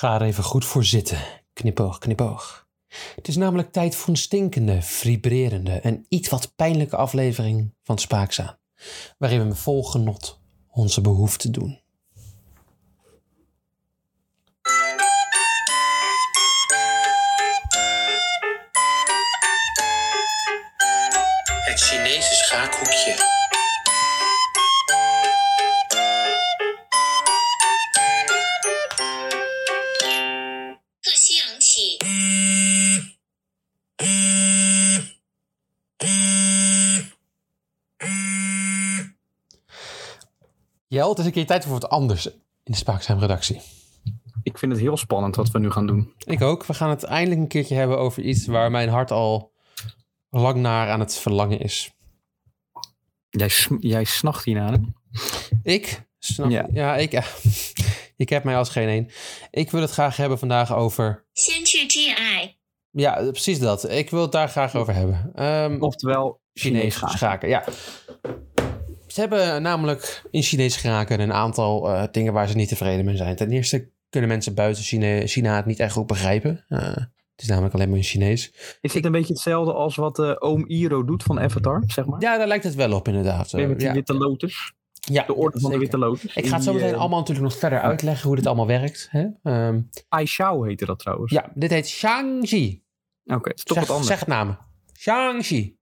Ga 0.00 0.14
er 0.14 0.22
even 0.22 0.44
goed 0.44 0.64
voor 0.64 0.84
zitten. 0.84 1.18
Knipoog, 1.52 1.98
knipoog. 1.98 2.68
Het 3.14 3.28
is 3.28 3.36
namelijk 3.36 3.72
tijd 3.72 3.94
voor 3.94 4.08
een 4.08 4.16
stinkende, 4.16 4.82
vibrerende 4.82 5.72
en 5.72 6.06
iets 6.08 6.28
wat 6.28 6.52
pijnlijke 6.56 6.96
aflevering 6.96 7.74
van 7.82 7.98
Spaakzaam. 7.98 8.58
Waarin 9.18 9.48
we 9.48 9.54
vol 9.54 9.84
genot 9.84 10.40
onze 10.70 11.00
behoefte 11.00 11.50
doen. 11.50 11.79
Het 41.10 41.18
is 41.18 41.24
een 41.26 41.32
keer 41.32 41.46
tijd 41.46 41.62
voor 41.64 41.72
wat 41.72 41.88
anders 41.88 42.26
in 42.26 42.32
de 42.72 42.76
Spaakzaam 42.76 43.18
redactie. 43.18 43.60
Ik 44.42 44.58
vind 44.58 44.72
het 44.72 44.80
heel 44.80 44.96
spannend 44.96 45.36
wat 45.36 45.50
we 45.50 45.58
nu 45.58 45.70
gaan 45.70 45.86
doen. 45.86 46.12
Ik 46.24 46.42
ook. 46.42 46.66
We 46.66 46.74
gaan 46.74 46.90
het 46.90 47.02
eindelijk 47.02 47.40
een 47.40 47.48
keertje 47.48 47.74
hebben 47.74 47.98
over 47.98 48.22
iets 48.22 48.46
waar 48.46 48.70
mijn 48.70 48.88
hart 48.88 49.10
al 49.10 49.52
lang 50.30 50.56
naar 50.56 50.90
aan 50.90 51.00
het 51.00 51.14
verlangen 51.16 51.60
is. 51.60 51.90
Jij, 53.30 53.50
jij 53.80 54.04
snacht 54.04 54.44
hiernaar, 54.44 54.72
hè? 54.72 54.78
Ik? 55.62 56.08
Snap 56.18 56.50
Ja. 56.50 56.66
ja. 56.72 56.96
ik. 56.96 57.12
Ja. 57.12 57.22
Ik 58.16 58.28
heb 58.28 58.44
mij 58.44 58.56
als 58.56 58.68
geen 58.68 58.88
een. 58.88 59.10
Ik 59.50 59.70
wil 59.70 59.80
het 59.80 59.90
graag 59.90 60.16
hebben 60.16 60.38
vandaag 60.38 60.74
over. 60.74 61.24
GI。Ja, 61.32 63.14
precies 63.30 63.58
dat. 63.58 63.90
Ik 63.90 64.10
wil 64.10 64.20
het 64.22 64.32
daar 64.32 64.48
graag 64.48 64.74
over 64.74 64.94
hebben. 64.94 65.30
Ehm, 65.34 65.82
Oftewel, 65.82 66.40
Chinees 66.52 66.78
Chinees 66.78 66.94
schaken. 66.94 67.18
schaken. 67.18 67.48
Ja. 67.48 67.64
Ze 69.12 69.20
hebben 69.20 69.62
namelijk 69.62 70.22
in 70.30 70.42
Chinees 70.42 70.74
schaken 70.74 71.20
een 71.20 71.32
aantal 71.32 71.88
eh, 71.88 72.02
dingen 72.10 72.32
waar 72.32 72.48
ze 72.48 72.56
niet 72.56 72.68
tevreden 72.68 73.04
mee 73.04 73.16
zijn. 73.16 73.36
Ten 73.36 73.50
eerste 73.50 73.90
kunnen 74.08 74.30
mensen 74.30 74.54
buiten 74.54 74.82
China, 74.82 75.26
China 75.26 75.56
het 75.56 75.66
niet 75.66 75.80
echt 75.80 75.92
goed 75.92 76.06
begrijpen. 76.06 76.64
Eh, 76.68 76.86
het 76.86 77.08
is 77.36 77.46
namelijk 77.46 77.74
alleen 77.74 77.88
maar 77.88 77.98
in 77.98 78.04
Chinees. 78.04 78.52
Is 78.80 78.92
dit 78.92 79.04
een 79.04 79.12
beetje 79.12 79.32
hetzelfde 79.32 79.72
als 79.72 79.96
wat 79.96 80.18
eh, 80.18 80.36
oom 80.38 80.66
Iro 80.66 81.04
doet 81.04 81.22
van 81.22 81.40
Avatar, 81.40 81.82
zeg 81.86 82.06
maar? 82.06 82.20
Ja, 82.20 82.38
daar 82.38 82.46
lijkt 82.46 82.64
het 82.64 82.74
wel 82.74 82.92
op 82.92 83.08
inderdaad. 83.08 83.52
Met 83.52 83.78
die 83.78 83.88
ja. 83.88 83.94
witte 83.94 84.14
lotus. 84.14 84.72
ja, 84.92 85.24
De 85.26 85.34
orde 85.34 85.60
van 85.60 85.70
de 85.70 85.78
witte 85.78 85.98
lotus. 85.98 86.34
Ik 86.34 86.46
ga 86.46 86.54
het 86.54 86.64
zo 86.64 86.72
meteen 86.72 86.94
allemaal 86.94 87.18
natuurlijk 87.18 87.48
nog 87.48 87.58
verder 87.58 87.80
uitleggen 87.80 88.26
hoe 88.26 88.36
dit 88.36 88.46
allemaal 88.46 88.66
werkt. 88.66 89.08
Hè? 89.10 89.26
Ehm, 89.42 89.80
Ai 90.08 90.26
heette 90.38 90.84
dat 90.84 90.98
trouwens. 90.98 91.32
ja, 91.32 91.50
dit 91.54 91.70
heet 91.70 91.88
Shangxi. 91.88 92.82
Oké, 93.24 93.48
het 93.48 93.58
is 93.58 93.64
toch 93.64 93.76
zeg, 93.76 93.86
wat 93.86 93.96
anders. 93.96 94.08
zeg 94.08 94.18
het 94.18 94.28
namen. 94.28 94.58
Shang-Chi. 94.98 95.78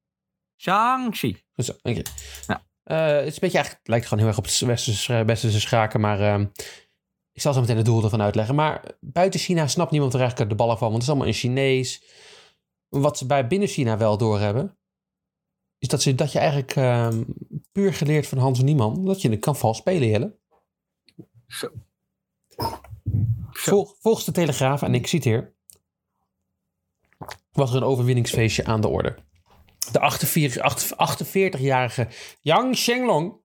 Dank 1.83 1.97
je. 1.97 2.05
Ja. 2.47 2.67
Eh, 2.89 3.07
het 3.07 3.27
is 3.27 3.35
een 3.35 3.41
beetje 3.41 3.57
eigenlijk, 3.57 3.79
het 3.79 3.89
lijkt 3.89 4.05
gewoon 4.07 4.19
heel 4.19 4.29
erg 4.29 4.39
op 4.39 4.45
het 4.45 4.59
westerse, 4.59 5.25
westerse 5.25 5.61
schaken, 5.61 6.01
maar 6.01 6.21
ehm, 6.21 6.47
ik 7.33 7.41
zal 7.41 7.53
zo 7.53 7.61
meteen 7.61 7.77
het 7.77 7.85
doel 7.85 8.05
ervan 8.05 8.23
uitleggen. 8.23 8.55
Maar 8.55 8.85
buiten 9.01 9.41
China 9.41 9.67
snapt 9.67 9.91
niemand 9.91 10.15
er 10.15 10.21
eigenlijk 10.21 10.51
de 10.51 10.57
ballen 10.57 10.79
van, 10.79 10.91
want 10.91 10.95
het 10.95 11.03
is 11.03 11.09
allemaal 11.09 11.27
in 11.27 11.39
Chinees. 11.39 12.03
Wat 12.89 13.19
ze 13.19 13.27
bij 13.27 13.47
binnen 13.47 13.69
China 13.69 13.97
wel 13.97 14.19
doorhebben, 14.19 14.79
is 15.79 15.89
dat, 15.89 16.03
ze, 16.03 16.15
dat 16.15 16.33
je 16.33 16.39
eigenlijk 16.39 16.77
ehm, 16.77 17.23
puur 17.73 17.95
geleerd 17.95 18.27
van 18.27 18.39
Hans 18.39 18.63
Nieman, 18.63 19.05
dat 19.05 19.23
je 19.23 19.39
kan 19.39 19.57
vals 19.57 19.79
spelen, 19.79 20.09
Jelle. 20.09 20.39
Zo. 21.47 21.71
Vol, 23.51 23.97
volgens 24.01 24.25
de 24.25 24.33
Telegraaf, 24.33 24.83
en 24.83 24.95
ik 24.95 25.07
citeer, 25.07 25.55
was 27.53 27.71
er 27.71 27.77
een 27.77 27.83
overwinningsfeestje 27.83 28.65
aan 28.65 28.81
de 28.81 28.89
orde. 28.89 29.28
De 29.93 30.01
48 30.01 30.63
48-jarige 30.93 32.09
Yang 32.41 32.77
Shenglong 32.77 33.41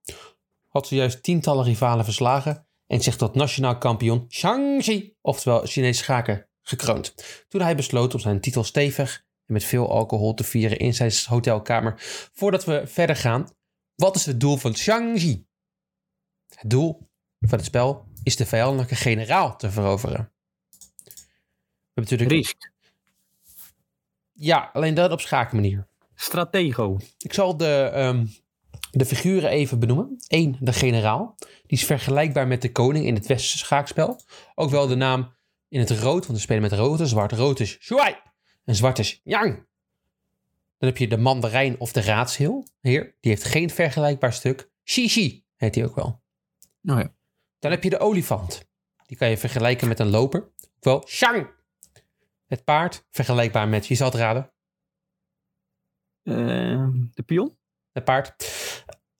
had 0.68 0.88
zojuist 0.88 1.24
tientallen 1.24 1.66
rivalen 1.66 2.06
verslagen 2.06 2.68
en 2.88 3.02
zich 3.02 3.16
tot 3.16 3.36
nationaal 3.36 3.78
kampioen 3.78 4.26
Shangxi, 4.30 5.16
oftewel 5.22 5.66
Chinees 5.66 5.98
schaken, 5.98 6.48
gekroond. 6.62 7.16
Toen 7.48 7.62
hij 7.62 7.76
besloot 7.76 8.14
om 8.14 8.20
zijn 8.20 8.42
titel 8.42 8.64
stevig 8.64 9.26
en 9.46 9.54
met 9.54 9.64
veel 9.64 9.90
alcohol 9.90 10.34
te 10.34 10.44
vieren 10.44 10.78
in 10.78 10.94
zijn 10.94 11.12
hotelkamer. 11.26 11.94
Voordat 12.34 12.66
we 12.66 12.82
verder 12.86 13.16
gaan, 13.16 13.50
wat 13.96 14.16
is 14.16 14.26
het 14.26 14.40
doel 14.40 14.58
van 14.58 14.76
Shangxi? 14.76 15.48
Het 16.56 16.70
doel 16.70 17.10
van 17.40 17.58
het 17.58 17.68
spel 17.68 18.08
is 18.24 18.36
de 18.36 18.46
vijandelijke 18.46 18.96
generaal 18.96 19.58
te 19.58 19.72
veroveren. 19.72 20.32
We 21.94 22.02
hebben 22.02 22.18
natuurlijk... 22.18 22.32
Risk. 22.32 22.72
Ja, 24.32 24.70
alleen 24.74 24.94
dat 24.94 25.12
op 25.12 25.22
schaakmanier. 25.22 25.88
Stratego. 26.24 26.98
Ik 27.18 27.34
zal 27.34 27.58
de, 27.58 27.90
ehm, 27.94 28.26
de 28.92 29.06
figuren 29.06 29.50
even 29.50 29.80
benoemen. 29.80 30.16
Eén, 30.28 30.58
de 30.60 30.74
generaal. 30.74 31.36
Die 31.40 31.78
is 31.78 31.86
vergelijkbaar 31.86 32.48
met 32.48 32.62
de 32.62 32.72
koning 32.72 33.06
in 33.06 33.16
het 33.16 33.26
westerse 33.26 33.58
schaakspel. 33.58 34.20
Ook 34.56 34.70
wel 34.70 34.88
de 34.88 34.96
naam 34.96 35.36
in 35.70 35.80
het 35.80 35.90
rood, 35.90 36.26
want 36.26 36.38
we 36.38 36.44
spelen 36.44 36.62
met 36.62 36.72
rood. 36.72 37.00
en 37.00 37.08
Zwart 37.08 37.32
rood 37.32 37.60
is 37.60 37.78
Shuai. 37.80 38.16
En 38.66 38.76
zwart 38.76 39.00
is 39.00 39.22
Yang. 39.24 39.56
Dan 40.78 40.90
heb 40.90 40.98
je 40.98 41.08
de 41.08 41.18
mandarijn 41.18 41.80
of 41.80 41.92
de 41.92 42.02
raadsheer. 42.02 42.64
Heer, 42.82 43.16
die 43.20 43.32
heeft 43.32 43.44
geen 43.44 43.70
vergelijkbaar 43.70 44.34
stuk. 44.34 44.70
Shishi 44.84 45.44
heet 45.56 45.74
die 45.74 45.86
ook 45.86 45.96
wel. 45.96 46.22
Oh 46.84 47.00
ja. 47.00 47.14
Dan 47.60 47.72
heb 47.72 47.84
je 47.84 47.90
de 47.90 48.00
olifant. 48.00 48.70
Die 49.06 49.18
kan 49.18 49.30
je 49.30 49.38
vergelijken 49.38 49.88
met 49.88 50.00
een 50.00 50.10
loper. 50.10 50.50
Ofwel 50.78 51.08
Shang. 51.08 51.48
Het 52.48 52.64
paard, 52.64 53.06
vergelijkbaar 53.12 53.68
met, 53.68 53.88
wie 53.88 53.98
zal 53.98 54.10
het 54.10 54.16
raden? 54.16 54.53
Eh, 56.24 56.88
de 57.14 57.24
pion? 57.26 57.58
Het 57.92 58.04
paard. 58.04 58.54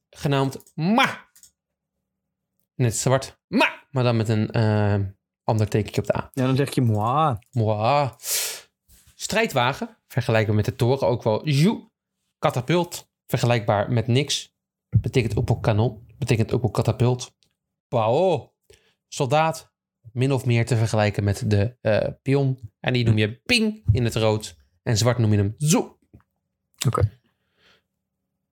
Genaamd 0.10 0.72
Ma. 0.76 1.28
Net 2.76 2.96
zwart. 2.96 3.40
Ma. 3.48 3.84
Maar 3.92 4.04
dan 4.04 4.18
met 4.18 4.30
een 4.30 4.52
eh, 4.52 5.00
ander 5.44 5.68
tekentje 5.68 6.02
op 6.02 6.08
de 6.08 6.18
A. 6.18 6.30
Ja, 6.34 6.46
dan 6.46 6.56
zeg 6.56 6.76
je 6.76 6.82
moi. 6.82 7.38
Moi. 7.52 8.10
Strijdwagen. 9.16 9.98
Vergelijkbaar 10.08 10.56
met 10.56 10.66
de 10.66 10.76
toren. 10.76 11.08
Ook 11.08 11.24
wel 11.24 11.42
Zhu. 11.44 11.88
Katapult. 12.40 13.12
Vergelijkbaar 13.26 13.92
met 13.92 14.08
niks. 14.08 14.56
Betekent 14.90 15.38
ook 15.38 15.48
wel 15.48 15.60
kanon. 15.60 16.08
Betekent 16.18 16.54
ook 16.54 16.62
wel 16.62 16.72
katapult. 16.72 17.36
Pao. 17.88 18.54
Soldaat. 19.08 19.72
Min 20.12 20.32
of 20.32 20.46
meer 20.46 20.66
te 20.66 20.76
vergelijken 20.76 21.24
met 21.24 21.50
de 21.50 21.78
eh, 21.82 22.10
pion. 22.22 22.72
En 22.80 22.94
die 22.94 23.06
noem 23.06 23.18
je 23.18 23.42
ping 23.42 23.84
in 23.92 24.04
het 24.04 24.16
rood. 24.16 24.58
En 24.84 24.98
zwart 24.98 25.18
noem 25.18 25.32
je 25.32 25.38
hem 25.38 25.56
zo. 25.58 25.93
Oké. 26.88 27.12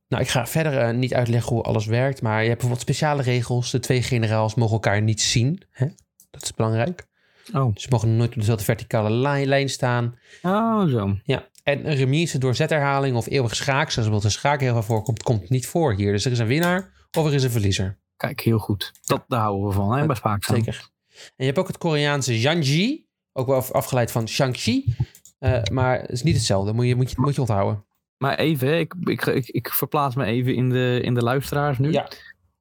Nou, 0.07 0.23
ik 0.23 0.29
ga 0.29 0.47
verder 0.47 0.77
eh, 0.77 0.93
niet 0.93 1.13
uitleggen 1.13 1.53
hoe 1.53 1.63
alles 1.63 1.85
werkt, 1.85 2.21
maar 2.21 2.41
je 2.41 2.47
hebt 2.47 2.59
bijvoorbeeld 2.59 2.81
speciale 2.81 3.21
regels. 3.21 3.71
De 3.71 3.79
twee 3.79 4.03
generaals 4.03 4.55
mogen 4.55 4.73
elkaar 4.73 5.01
niet 5.01 5.21
zien. 5.21 5.61
Hè? 5.69 5.87
Dat 6.31 6.43
is 6.43 6.53
belangrijk. 6.53 7.07
Oh. 7.53 7.75
Ze 7.75 7.87
mogen 7.89 8.15
nooit 8.17 8.29
op 8.29 8.35
dezelfde 8.35 8.63
verticale 8.63 9.09
lijn, 9.09 9.47
lijn 9.47 9.69
staan. 9.69 10.17
Oh, 10.41 10.87
zo. 10.87 11.17
Ja. 11.23 11.47
En 11.63 11.89
een 11.89 11.95
remise 11.95 12.37
door 12.37 12.55
zetherhaling 12.55 13.15
of 13.15 13.29
eeuwig 13.29 13.55
schaak, 13.55 13.75
zoals 13.89 13.93
bijvoorbeeld 13.95 14.23
een 14.23 14.31
schaak 14.31 14.59
heel 14.59 14.73
veel 14.73 14.83
voorkomt, 14.83 15.23
komt 15.23 15.49
niet 15.49 15.67
voor 15.67 15.93
hier. 15.93 16.11
Dus 16.11 16.25
er 16.25 16.31
is 16.31 16.39
een 16.39 16.47
winnaar 16.47 16.91
of 17.17 17.25
er 17.25 17.33
is 17.33 17.43
een 17.43 17.51
verliezer. 17.51 17.99
Kijk, 18.17 18.39
heel 18.41 18.57
goed. 18.59 18.91
Dat, 19.01 19.23
daar 19.27 19.39
houden 19.41 19.67
we 19.67 19.73
van, 19.73 19.97
hè, 19.97 20.05
bij 20.05 20.15
Spaakzaam. 20.15 20.55
Zeker. 20.55 20.89
En 21.09 21.31
je 21.35 21.45
hebt 21.45 21.57
ook 21.57 21.67
het 21.67 21.77
Koreaanse 21.77 22.39
Yanji, 22.39 23.05
ook 23.33 23.47
wel 23.47 23.55
af- 23.55 23.71
afgeleid 23.71 24.11
van 24.11 24.27
Shang-Chi. 24.27 24.95
Eh, 25.39 25.63
maar 25.71 25.99
het 26.01 26.09
is 26.09 26.23
niet 26.23 26.35
hetzelfde, 26.35 26.73
moet 26.73 26.85
je, 26.87 26.95
moet 26.95 27.09
je, 27.09 27.15
moet 27.19 27.35
je 27.35 27.41
onthouden. 27.41 27.85
Maar 28.21 28.35
even, 28.37 28.79
ik, 28.79 28.93
ik, 29.03 29.25
ik, 29.25 29.47
ik 29.47 29.69
verplaats 29.69 30.15
me 30.15 30.25
even 30.25 30.55
in 30.55 30.69
de, 30.69 30.99
in 31.03 31.13
de 31.13 31.23
luisteraars 31.23 31.77
nu. 31.77 31.91
Ja. 31.91 32.07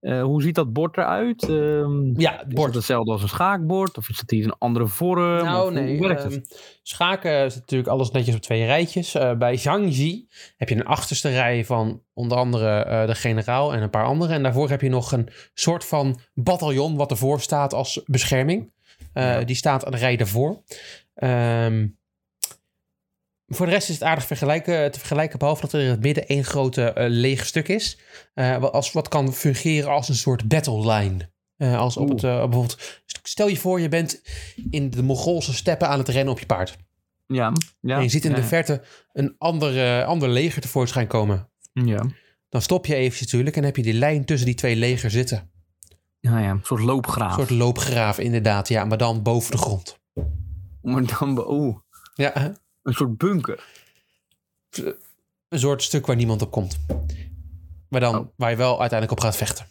Eh, 0.00 0.22
hoe 0.22 0.42
ziet 0.42 0.54
dat 0.54 0.72
bord 0.72 0.96
eruit? 0.96 1.42
Ehm, 1.48 2.20
Ja, 2.20 2.40
Is 2.46 2.54
bord. 2.54 2.66
het 2.66 2.74
hetzelfde 2.74 3.12
als 3.12 3.22
een 3.22 3.28
schaakbord? 3.28 3.98
Of 3.98 4.08
is 4.08 4.18
het 4.18 4.30
hier 4.30 4.44
een 4.44 4.54
andere 4.58 4.86
vorm? 4.86 5.44
Nou, 5.44 5.66
Of 5.68 5.72
nee. 5.74 5.98
Hoe 5.98 6.06
werkt 6.06 6.22
het? 6.22 6.32
ehm, 6.32 6.42
schaken 6.82 7.44
is 7.44 7.54
natuurlijk 7.54 7.88
alles 7.90 8.10
netjes 8.10 8.34
op 8.34 8.40
twee 8.40 8.64
rijtjes. 8.64 9.14
Eh, 9.14 9.32
bij 9.34 9.56
Zhangji 9.56 10.26
heb 10.56 10.68
je 10.68 10.74
een 10.74 10.84
achterste 10.84 11.28
rij 11.28 11.64
van 11.64 12.02
onder 12.12 12.38
andere 12.38 12.68
eh, 12.84 13.06
de 13.06 13.14
generaal 13.14 13.72
en 13.74 13.82
een 13.82 13.90
paar 13.90 14.04
andere. 14.06 14.32
En 14.34 14.42
daarvoor 14.42 14.68
heb 14.70 14.80
je 14.80 14.88
nog 14.88 15.12
een 15.12 15.28
soort 15.54 15.84
van 15.84 16.20
bataljon 16.34 16.96
wat 16.96 17.10
ervoor 17.10 17.40
staat 17.40 17.72
als 17.74 18.02
bescherming. 18.06 18.72
Ja. 19.14 19.44
Die 19.44 19.56
staat 19.56 19.84
aan 19.84 19.92
de 19.92 19.98
rij 19.98 20.16
daarvoor. 20.16 20.62
Ehm, 21.14 21.86
voor 23.52 23.66
de 23.66 23.72
rest 23.72 23.88
is 23.88 23.94
het 23.94 24.04
aardig 24.04 24.26
vergelijken, 24.26 24.90
te 24.90 24.98
vergelijken, 24.98 25.38
behalve 25.38 25.60
dat 25.60 25.72
er 25.72 25.80
in 25.80 25.90
het 25.90 26.00
midden 26.00 26.26
één 26.26 26.44
grote 26.44 26.92
eh, 26.92 27.04
leeg 27.08 27.46
stuk 27.46 27.68
is. 27.68 27.98
eh, 28.34 28.56
wat, 28.56 28.72
als, 28.72 28.92
wat 28.92 29.08
kan 29.08 29.32
fungeren 29.32 29.90
als 29.90 30.08
een 30.08 30.14
soort 30.14 30.48
battle 30.48 30.92
line. 30.92 31.30
Eh, 31.56 31.78
als 31.78 31.96
op 31.96 32.02
Oeh. 32.02 32.12
het, 32.12 32.20
bijvoorbeeld, 32.20 33.02
stel 33.22 33.48
je 33.48 33.56
voor, 33.56 33.80
je 33.80 33.88
bent 33.88 34.22
in 34.70 34.90
de 34.90 35.02
Mongoolse 35.02 35.54
steppen 35.54 35.88
aan 35.88 35.98
het 35.98 36.08
rennen 36.08 36.32
op 36.32 36.40
je 36.40 36.46
paard. 36.46 36.76
Ja, 37.26 37.52
ja. 37.80 37.96
en 37.96 38.02
je 38.02 38.08
ziet 38.08 38.24
in 38.24 38.30
ja, 38.30 38.36
de 38.36 38.42
verte 38.42 38.82
een 39.12 39.34
ander, 39.38 40.04
ander 40.04 40.28
leger 40.28 40.62
tevoorschijn 40.62 41.06
komen. 41.06 41.48
Ja. 41.72 42.06
Dan 42.48 42.62
stop 42.62 42.86
je 42.86 42.94
even 42.94 43.18
natuurlijk 43.20 43.56
en 43.56 43.64
heb 43.64 43.76
je 43.76 43.82
die 43.82 43.94
lijn 43.94 44.24
tussen 44.24 44.46
die 44.46 44.56
twee 44.56 44.76
legers 44.76 45.12
zitten. 45.12 45.50
Ja, 46.20 46.38
ja. 46.38 46.50
Een 46.50 46.60
soort 46.62 46.82
loopgraaf. 46.82 47.30
Een 47.30 47.46
soort 47.46 47.50
loopgraaf 47.50 48.18
inderdaad, 48.18 48.68
ja, 48.68 48.84
maar 48.84 48.98
dan 48.98 49.22
boven 49.22 49.50
de 49.50 49.58
grond. 49.58 49.98
Maar 50.82 51.18
dan, 51.18 51.50
oeh, 51.50 51.76
Ja? 52.14 52.52
Een 52.82 52.92
soort 52.94 53.16
bunker. 53.18 53.64
een 55.48 55.58
soort 55.58 55.82
stuk 55.82 56.06
waar 56.06 56.16
niemand 56.16 56.42
op 56.42 56.50
komt. 56.50 56.78
Maar 57.88 58.00
dan 58.00 58.18
Oh. 58.18 58.26
waar 58.36 58.50
je 58.50 58.56
wel 58.56 58.80
uiteindelijk 58.80 59.10
op 59.20 59.20
gaat 59.26 59.36
vechten. 59.36 59.66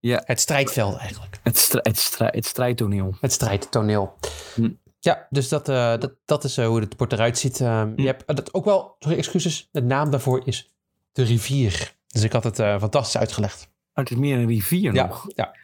Ja, 0.00 0.22
Het 0.24 0.40
strijdveld 0.40 0.96
eigenlijk. 0.96 1.38
het, 1.42 1.58
stri- 1.58 1.80
het, 1.82 1.98
stri- 1.98 2.28
het 2.30 2.46
strijdtoneel. 2.46 3.16
Het 3.20 3.32
strijdtoneel. 3.32 4.14
Hm. 4.54 4.70
Ja, 4.98 5.26
dus 5.30 5.48
dat, 5.48 5.68
eh, 5.68 5.98
dat, 5.98 6.12
dat 6.24 6.44
is 6.44 6.56
eh, 6.58 6.66
hoe 6.66 6.80
het 6.80 6.96
bord 6.96 7.12
eruit 7.12 7.38
ziet. 7.38 7.60
Ehm, 7.60 7.92
Hm. 7.94 8.00
Je 8.00 8.06
hebt 8.06 8.24
eh, 8.24 8.36
dat 8.36 8.54
ook 8.54 8.64
wel, 8.64 8.96
sorry, 8.98 9.18
excuses. 9.18 9.68
De 9.72 9.82
naam 9.82 10.10
daarvoor 10.10 10.46
is 10.46 10.72
de 11.12 11.22
rivier. 11.22 11.94
Dus 12.06 12.22
ik 12.22 12.32
had 12.32 12.44
het 12.44 12.58
eh, 12.58 12.78
fantastisch 12.78 13.16
uitgelegd. 13.20 13.62
Oh, 13.62 13.68
het 13.92 14.10
is 14.10 14.16
meer 14.16 14.38
een 14.38 14.46
rivier 14.46 14.94
Ja, 14.94 15.06
nog. 15.06 15.24
ja. 15.34 15.54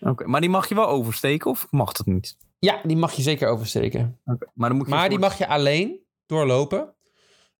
Oké, 0.00 0.26
Maar 0.26 0.40
die 0.40 0.50
mag 0.50 0.68
je 0.68 0.74
wel 0.74 0.86
oversteken 0.88 1.50
of 1.50 1.66
mag 1.70 1.92
dat 1.92 2.06
niet? 2.06 2.36
ja, 2.58 2.80
die 2.84 2.96
mag 2.96 3.12
je 3.12 3.22
zeker 3.22 3.48
oversteken. 3.48 4.18
Oké, 4.24 4.46
Maar, 4.54 4.68
dan 4.68 4.78
moet 4.78 4.86
je 4.88 4.94
Maar 4.94 5.08
die 5.08 5.18
mag 5.18 5.38
je 5.38 5.46
alleen 5.46 5.98
doorlopen 6.30 6.94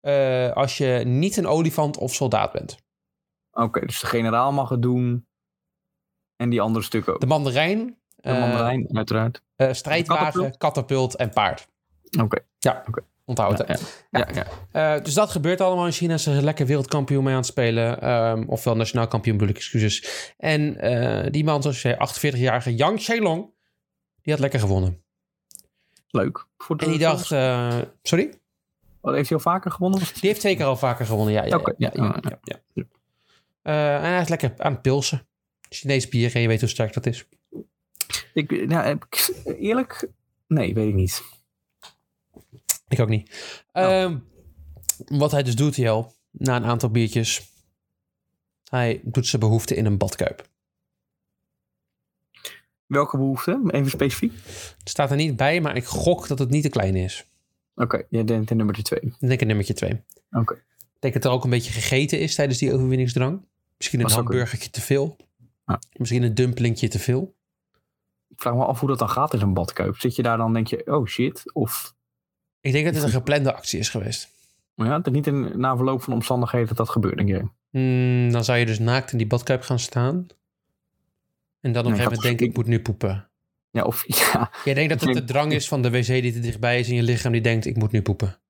eh, 0.01 0.53
als 0.53 0.79
je 0.79 1.03
niet 1.05 1.37
een 1.37 1.47
olifant 1.47 1.97
of 1.97 2.15
soldaat 2.15 2.53
bent. 2.53 2.77
Oké, 3.53 3.87
dus 3.87 4.01
de 4.01 4.07
generaal 4.07 4.53
mag 4.53 4.69
het 4.69 4.83
doen. 4.83 5.27
En 6.37 6.51
die 6.51 6.61
andere 6.61 6.85
stukken 6.85 7.15
ook. 7.15 7.21
De 7.21 7.27
mandarijn, 7.27 7.99
De 8.17 8.29
eh, 8.31 8.41
mandarijn, 8.41 8.97
uiteraard. 8.97 9.43
eh, 9.57 9.73
strijdwagen, 9.73 10.57
katapult? 10.57 11.17
en 11.17 11.31
paard. 11.31 11.69
Oké. 12.21 12.39
Ja, 12.59 12.85
Oké. 12.89 13.01
onthoud 13.25 13.59
Ja, 13.59 13.65
ja. 14.11 14.27
Ja, 14.33 14.47
ja. 14.73 14.99
Dus 14.99 15.15
dat 15.15 15.31
gebeurt 15.31 15.61
allemaal 15.61 15.87
in 15.87 15.93
China. 15.93 16.17
Ze 16.17 16.31
zijn 16.33 16.45
lekker 16.45 16.67
wereldkampioen 16.67 17.23
mee 17.25 17.33
aan 17.33 17.39
het 17.41 17.49
spelen. 17.49 18.01
ehm, 18.01 18.45
ofwel 18.47 18.77
nationaal 18.77 19.09
kampioen, 19.09 19.37
bedoel 19.37 19.51
ik, 19.53 19.57
excuses. 19.57 20.33
En 20.37 20.73
die 21.33 21.45
man, 21.45 21.63
zoals 21.63 21.83
je 21.83 21.89
zei, 21.89 21.95
48-jarige 21.95 22.75
Yang 22.75 23.01
Shenlong, 23.01 23.55
die 24.23 24.33
had 24.33 24.43
lekker 24.43 24.61
gewonnen. 24.61 25.05
Leuk. 26.09 26.47
Voor 26.57 26.77
de, 26.77 26.85
En 26.85 26.91
die 26.91 27.01
dacht, 27.01 27.27
sorry? 28.03 28.35
Wat, 29.01 29.15
heeft 29.15 29.29
hij 29.29 29.39
al 29.39 29.43
vaker 29.43 29.71
gewonnen? 29.71 30.01
Die 30.01 30.09
heeft 30.21 30.41
zeker 30.41 30.65
al 30.65 30.77
vaker 30.77 31.07
gewonnen, 31.07 31.35
ja. 31.35 31.45
ja, 31.45 31.61
ja, 31.65 31.75
ja, 31.77 31.91
ja, 31.93 32.19
ja. 32.21 32.39
ja, 32.43 32.61
ja. 32.73 32.85
Eh, 33.63 33.95
en 33.95 34.11
hij 34.13 34.21
is 34.21 34.29
lekker 34.29 34.55
aan 34.57 34.73
het 34.73 34.83
pilsen. 34.83 35.27
Chinees 35.69 36.09
bier, 36.09 36.35
en 36.35 36.41
je 36.41 36.49
weet 36.49 36.61
hoe 36.61 36.69
sterk 36.69 36.93
dat 36.93 37.07
is. 37.07 37.27
Ik, 38.35 38.67
nou, 38.67 38.99
eerlijk? 39.45 40.09
Nee, 40.47 40.75
weet 40.75 40.89
ik 40.89 40.95
niet. 40.95 41.23
Ik 42.89 43.01
ook 43.01 43.09
niet. 43.09 43.55
Ehm, 43.73 44.19
wat 45.07 45.31
hij 45.31 45.43
dus 45.43 45.57
doet, 45.57 45.77
Jel, 45.77 46.15
na 46.31 46.57
een 46.57 46.65
aantal 46.65 46.91
biertjes. 46.91 47.49
Hij 48.65 49.01
doet 49.05 49.27
zijn 49.27 49.41
behoefte 49.41 49.75
in 49.75 49.87
een 49.87 49.99
badkuip. 49.99 50.49
Welke 52.87 53.17
behoefte? 53.17 53.61
Even 53.67 53.91
specifiek? 53.91 54.33
Het 54.79 54.89
staat 54.89 55.11
er 55.11 55.17
niet 55.17 55.37
bij, 55.37 55.61
maar 55.61 55.77
ik 55.77 55.85
gok 55.85 56.29
dat 56.29 56.39
het 56.39 56.51
niet 56.51 56.63
te 56.63 56.69
klein 56.69 56.97
is. 56.97 57.25
Oké, 57.81 58.03
jij 58.09 58.25
denkt 58.25 58.49
de 58.49 58.55
nummer 58.55 58.83
twee. 58.83 59.01
Ik 59.01 59.29
denk 59.29 59.41
een 59.41 59.47
nummertje 59.47 59.75
twee. 59.75 60.03
Oké. 60.31 60.55
Ik 60.55 60.99
denk 60.99 61.15
dat 61.15 61.25
er 61.25 61.31
ook 61.31 61.45
een 61.45 61.51
beetje 61.51 61.73
gegeten 61.73 62.21
is 62.21 62.35
tijdens 62.35 62.59
die 62.59 62.73
overwinningsdrang. 62.73 63.47
Misschien 63.77 64.01
een 64.01 64.11
hamburgertje 64.11 64.71
te 64.71 64.81
veel. 64.81 65.17
Ja. 65.67 65.79
Misschien 65.93 66.23
een 66.23 66.35
dumplingje 66.35 66.89
te 66.89 66.99
veel. 66.99 67.35
Ik 68.29 68.41
vraag 68.41 68.55
me 68.55 68.65
af 68.65 68.81
hoe 68.81 68.89
dat 68.89 68.99
dan 68.99 69.09
gaat 69.09 69.33
in 69.33 69.39
zo'n 69.39 69.55
badkuip. 69.55 69.97
Zit 69.97 70.17
je 70.17 70.23
daar 70.23 70.37
dan 70.37 70.53
denk 70.53 70.67
je, 70.67 70.87
oh 70.87 71.07
shit. 71.07 71.53
Of 71.53 71.95
Ik 72.61 72.73
denk 72.73 72.85
dat 72.85 72.95
het 72.95 73.05
een 73.05 73.11
geplande 73.11 73.55
actie 73.55 73.79
is 73.79 73.89
geweest. 73.89 74.29
maar 74.75 74.87
ja, 74.87 74.99
dat 74.99 75.13
niet 75.13 75.27
in, 75.27 75.61
na 75.61 75.77
verloop 75.77 76.03
van 76.03 76.13
omstandigheden 76.13 76.69
dat 76.69 76.77
dat 76.77 76.89
gebeurt, 76.89 77.17
denk 77.17 77.29
je. 77.29 77.49
Hmm, 77.71 78.33
dan 78.33 78.45
zou 78.45 78.59
je 78.59 78.67
dus 78.67 78.79
naakt 78.79 79.13
in 79.13 79.19
die 79.19 79.27
badkuip 79.27 79.63
gaan 79.63 79.79
staan. 79.79 80.27
En 81.61 81.73
dan 81.73 81.85
op 81.85 81.91
een 81.91 81.97
gegeven 81.97 82.03
moment 82.03 82.23
denken, 82.23 82.47
ik 82.47 82.57
moet 82.57 82.67
nu 82.67 82.81
poepen. 82.81 83.30
Ja, 83.71 83.83
of 83.83 84.05
ja. 84.19 84.53
Jij 84.65 84.75
denkt 84.75 84.91
dat 84.91 85.01
het 85.01 85.15
de 85.15 85.25
drang 85.25 85.53
is 85.53 85.69
van 85.69 85.83
de 85.83 85.91
wc 85.91 86.07
die 86.07 86.33
te 86.33 86.41
dichtbij 86.41 86.79
is 86.79 86.89
in 86.89 86.95
je 86.95 87.03
lichaam. 87.03 87.33
Die 87.33 87.41
denkt, 87.41 87.67
ik 87.67 87.77
moet 87.77 87.93
nu 87.93 88.03
poepen. 88.03 88.41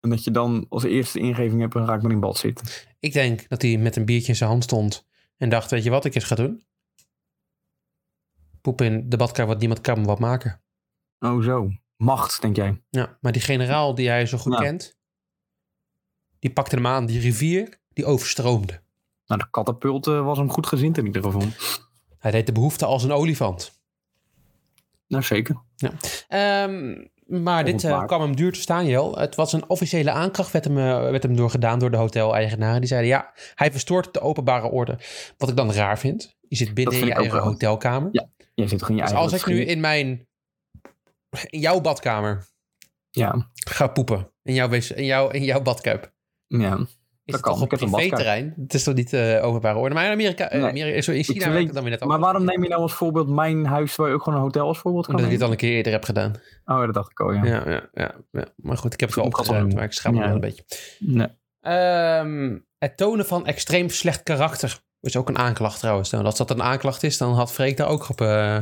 En 0.00 0.10
dat 0.10 0.24
je 0.24 0.30
dan 0.30 0.66
als 0.68 0.82
eerste 0.84 1.18
ingeving 1.18 1.60
hebt, 1.60 1.74
ga 1.74 1.94
ik 1.94 2.02
maar 2.02 2.12
in 2.12 2.20
bad 2.20 2.36
zitten. 2.36 2.66
Ik 2.98 3.12
denk 3.12 3.48
dat 3.48 3.62
hij 3.62 3.76
met 3.76 3.96
een 3.96 4.04
biertje 4.04 4.28
in 4.28 4.36
zijn 4.36 4.50
hand 4.50 4.64
stond. 4.64 5.06
En 5.36 5.48
dacht, 5.48 5.70
weet 5.70 5.84
je 5.84 5.90
wat 5.90 6.04
ik 6.04 6.14
eens 6.14 6.24
ga 6.24 6.34
doen? 6.34 6.64
Poepen 8.60 8.86
in 8.86 9.08
de 9.08 9.16
badkuip, 9.16 9.48
wat 9.48 9.58
niemand 9.58 9.80
kan 9.80 10.00
me 10.00 10.06
wat 10.06 10.18
maken. 10.18 10.62
Oh 11.18 11.42
zo. 11.42 11.70
Macht, 11.96 12.40
denk 12.40 12.56
jij. 12.56 12.82
Ja, 12.90 13.18
maar 13.20 13.32
die 13.32 13.42
generaal 13.42 13.94
die 13.94 14.08
hij 14.08 14.26
zo 14.26 14.38
goed 14.38 14.56
kent, 14.56 14.98
die 16.38 16.52
pakte 16.52 16.74
hem 16.74 16.86
aan. 16.86 17.06
Die 17.06 17.20
rivier, 17.20 17.80
die 17.88 18.04
overstroomde. 18.04 18.82
Nou, 19.26 19.40
de 19.40 19.50
katapult 19.50 20.06
eh, 20.06 20.24
was 20.24 20.38
hem 20.38 20.50
goed 20.50 20.66
gezind 20.66 20.98
in 20.98 21.06
ieder 21.06 21.22
geval. 21.22 21.42
Hij 22.22 22.30
deed 22.30 22.46
de 22.46 22.52
behoefte 22.52 22.84
als 22.86 23.04
een 23.04 23.12
olifant. 23.12 23.80
Nou, 25.06 25.22
zeker. 25.22 25.62
Ehm, 26.28 27.04
maar 27.26 27.64
dit 27.64 27.84
eh, 27.84 28.04
kwam 28.04 28.20
hem 28.20 28.36
duur 28.36 28.52
te 28.52 28.60
staan, 28.60 28.86
Jel. 28.86 29.18
Het 29.18 29.34
was 29.34 29.52
een 29.52 29.68
officiële 29.68 30.10
aanklacht, 30.10 30.52
werd 30.52 30.64
hem, 30.64 30.78
eh, 30.78 31.10
werd 31.10 31.22
hem 31.22 31.36
door 31.36 31.50
gedaan 31.50 31.78
door 31.78 31.90
de 31.90 31.96
hoteleigenaren. 31.96 32.80
Die 32.80 32.88
zeiden, 32.88 33.10
ja, 33.10 33.32
hij 33.54 33.72
verstoort 33.72 34.14
de 34.14 34.20
openbare 34.20 34.68
orde. 34.70 34.98
Wat 35.36 35.48
ik 35.48 35.56
dan 35.56 35.72
raar 35.72 35.98
vind. 35.98 36.36
Je 36.48 36.56
zit 36.56 36.74
binnen 36.74 36.98
in 36.98 37.06
je 37.06 37.14
eigen 37.14 37.38
hotelkamer. 37.38 38.08
Ja. 38.12 38.28
Jij 38.54 38.68
zit 38.68 38.78
toch 38.78 38.88
in 38.88 38.94
je 38.94 39.02
Dus 39.02 39.10
eigen... 39.10 39.30
als 39.32 39.40
ik 39.40 39.46
nu 39.46 39.64
in 39.64 39.80
mijn... 39.80 40.26
In 41.46 41.60
jouw 41.60 41.80
badkamer 41.80 42.46
Ja, 43.10 43.50
ga 43.54 43.86
poepen. 43.86 44.32
In 44.42 44.54
jouw, 44.54 44.70
in 44.70 45.04
jouw, 45.04 45.30
in 45.30 45.42
jouw 45.42 45.62
badkuip. 45.62 46.12
ja. 46.46 46.86
Dat 47.32 47.40
het 47.40 47.58
kan. 47.58 47.68
toch 47.68 47.82
op 47.82 47.88
privéterrein? 47.90 48.54
Het 48.62 48.74
is 48.74 48.82
toch 48.82 48.94
niet 48.94 49.12
eh, 49.12 49.44
openbare 49.44 49.78
orde? 49.78 49.94
Maar 49.94 50.04
in 50.04 50.10
Amerika, 50.12 50.48
eh, 50.50 50.60
Nee. 50.60 50.70
Amerika 50.70 51.00
sorry, 51.00 51.18
in 51.18 51.24
China 51.24 51.46
Ik 51.46 51.50
werkt 51.52 51.64
het 51.64 51.74
dan 51.74 51.82
weer 51.82 51.92
net 51.92 52.04
Maar 52.04 52.18
waarom 52.18 52.44
neem 52.44 52.62
je 52.62 52.68
nou 52.68 52.82
als 52.82 52.92
voorbeeld 52.92 53.28
mijn 53.28 53.66
huis, 53.66 53.96
waar 53.96 54.08
je 54.08 54.14
ook 54.14 54.22
gewoon 54.22 54.38
een 54.38 54.44
hotel 54.44 54.66
als 54.66 54.78
voorbeeld 54.78 55.06
kan 55.06 55.14
Omdat 55.14 55.30
ik 55.32 55.38
het 55.40 55.48
nemen? 55.48 55.58
al 55.58 55.62
een 55.64 55.68
keer 55.70 55.76
eerder 55.76 55.92
heb 55.92 56.04
gedaan. 56.04 56.32
Oh, 56.64 56.84
dat 56.84 56.94
dacht 56.94 57.10
ik 57.10 57.20
al, 57.20 57.32
ja. 57.32 57.44
Ja, 57.44 57.62
ja, 57.70 57.88
ja. 57.94 58.14
ja. 58.32 58.44
Maar 58.56 58.76
goed, 58.76 58.92
ik 58.92 59.00
heb 59.00 59.08
het 59.08 59.18
wel 59.18 59.26
opgeruimd, 59.26 59.70
een- 59.70 59.74
maar 59.76 59.84
ik 59.84 59.92
schaam 59.92 60.14
me 60.14 60.20
wel 60.20 60.28
een 60.34 60.40
beetje. 60.40 60.64
Nee. 60.98 61.28
Ehm, 61.60 62.58
het 62.78 62.96
tonen 62.96 63.26
van 63.26 63.46
extreem 63.46 63.88
slecht 63.88 64.22
karakter. 64.22 64.80
is 65.00 65.16
ook 65.16 65.28
een 65.28 65.38
aanklacht 65.38 65.78
trouwens. 65.80 66.10
Nou, 66.10 66.24
als 66.24 66.36
dat 66.36 66.50
een 66.50 66.62
aanklacht 66.62 67.02
is, 67.02 67.18
dan 67.18 67.32
had 67.34 67.52
Freek 67.52 67.76
daar 67.76 67.88
ook 67.88 68.08
op 68.08 68.20
eh 68.20 68.56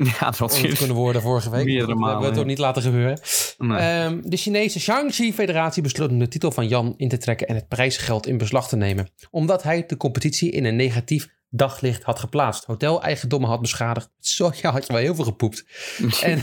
Ja, 0.20 0.30
dat 0.30 0.60
kunnen 0.78 0.96
worden 0.96 1.22
vorige 1.22 1.50
week. 1.50 1.64
Meerdere 1.64 1.86
dat 1.86 1.88
hebben 1.88 2.06
we 2.08 2.12
malen, 2.14 2.32
toch 2.32 2.42
ja. 2.42 2.48
niet 2.48 2.58
laten 2.58 2.82
gebeuren. 2.82 3.20
Nee. 3.58 3.78
Ehm, 3.78 4.20
de 4.24 4.36
Chinese 4.36 4.80
Shaanxi-federatie 4.80 5.82
besloot 5.82 6.10
om 6.10 6.18
de 6.18 6.28
titel 6.28 6.50
van 6.50 6.68
Jan 6.68 6.94
in 6.96 7.08
te 7.08 7.18
trekken 7.18 7.46
en 7.48 7.54
het 7.54 7.68
prijsgeld 7.68 8.26
in 8.26 8.38
beslag 8.38 8.68
te 8.68 8.76
nemen. 8.76 9.10
Omdat 9.30 9.62
hij 9.62 9.86
de 9.86 9.96
competitie 9.96 10.50
in 10.50 10.64
een 10.64 10.76
negatief 10.76 11.28
daglicht 11.48 12.02
had 12.02 12.18
geplaatst. 12.18 12.64
Hoteleigendommen 12.64 13.48
had 13.50 13.60
beschadigd. 13.60 14.10
Zo 14.18 14.50
ja, 14.62 14.70
had 14.72 14.86
je 14.86 14.92
wel 14.92 15.02
heel 15.02 15.14
veel 15.14 15.24
gepoept. 15.24 15.64
En 16.22 16.42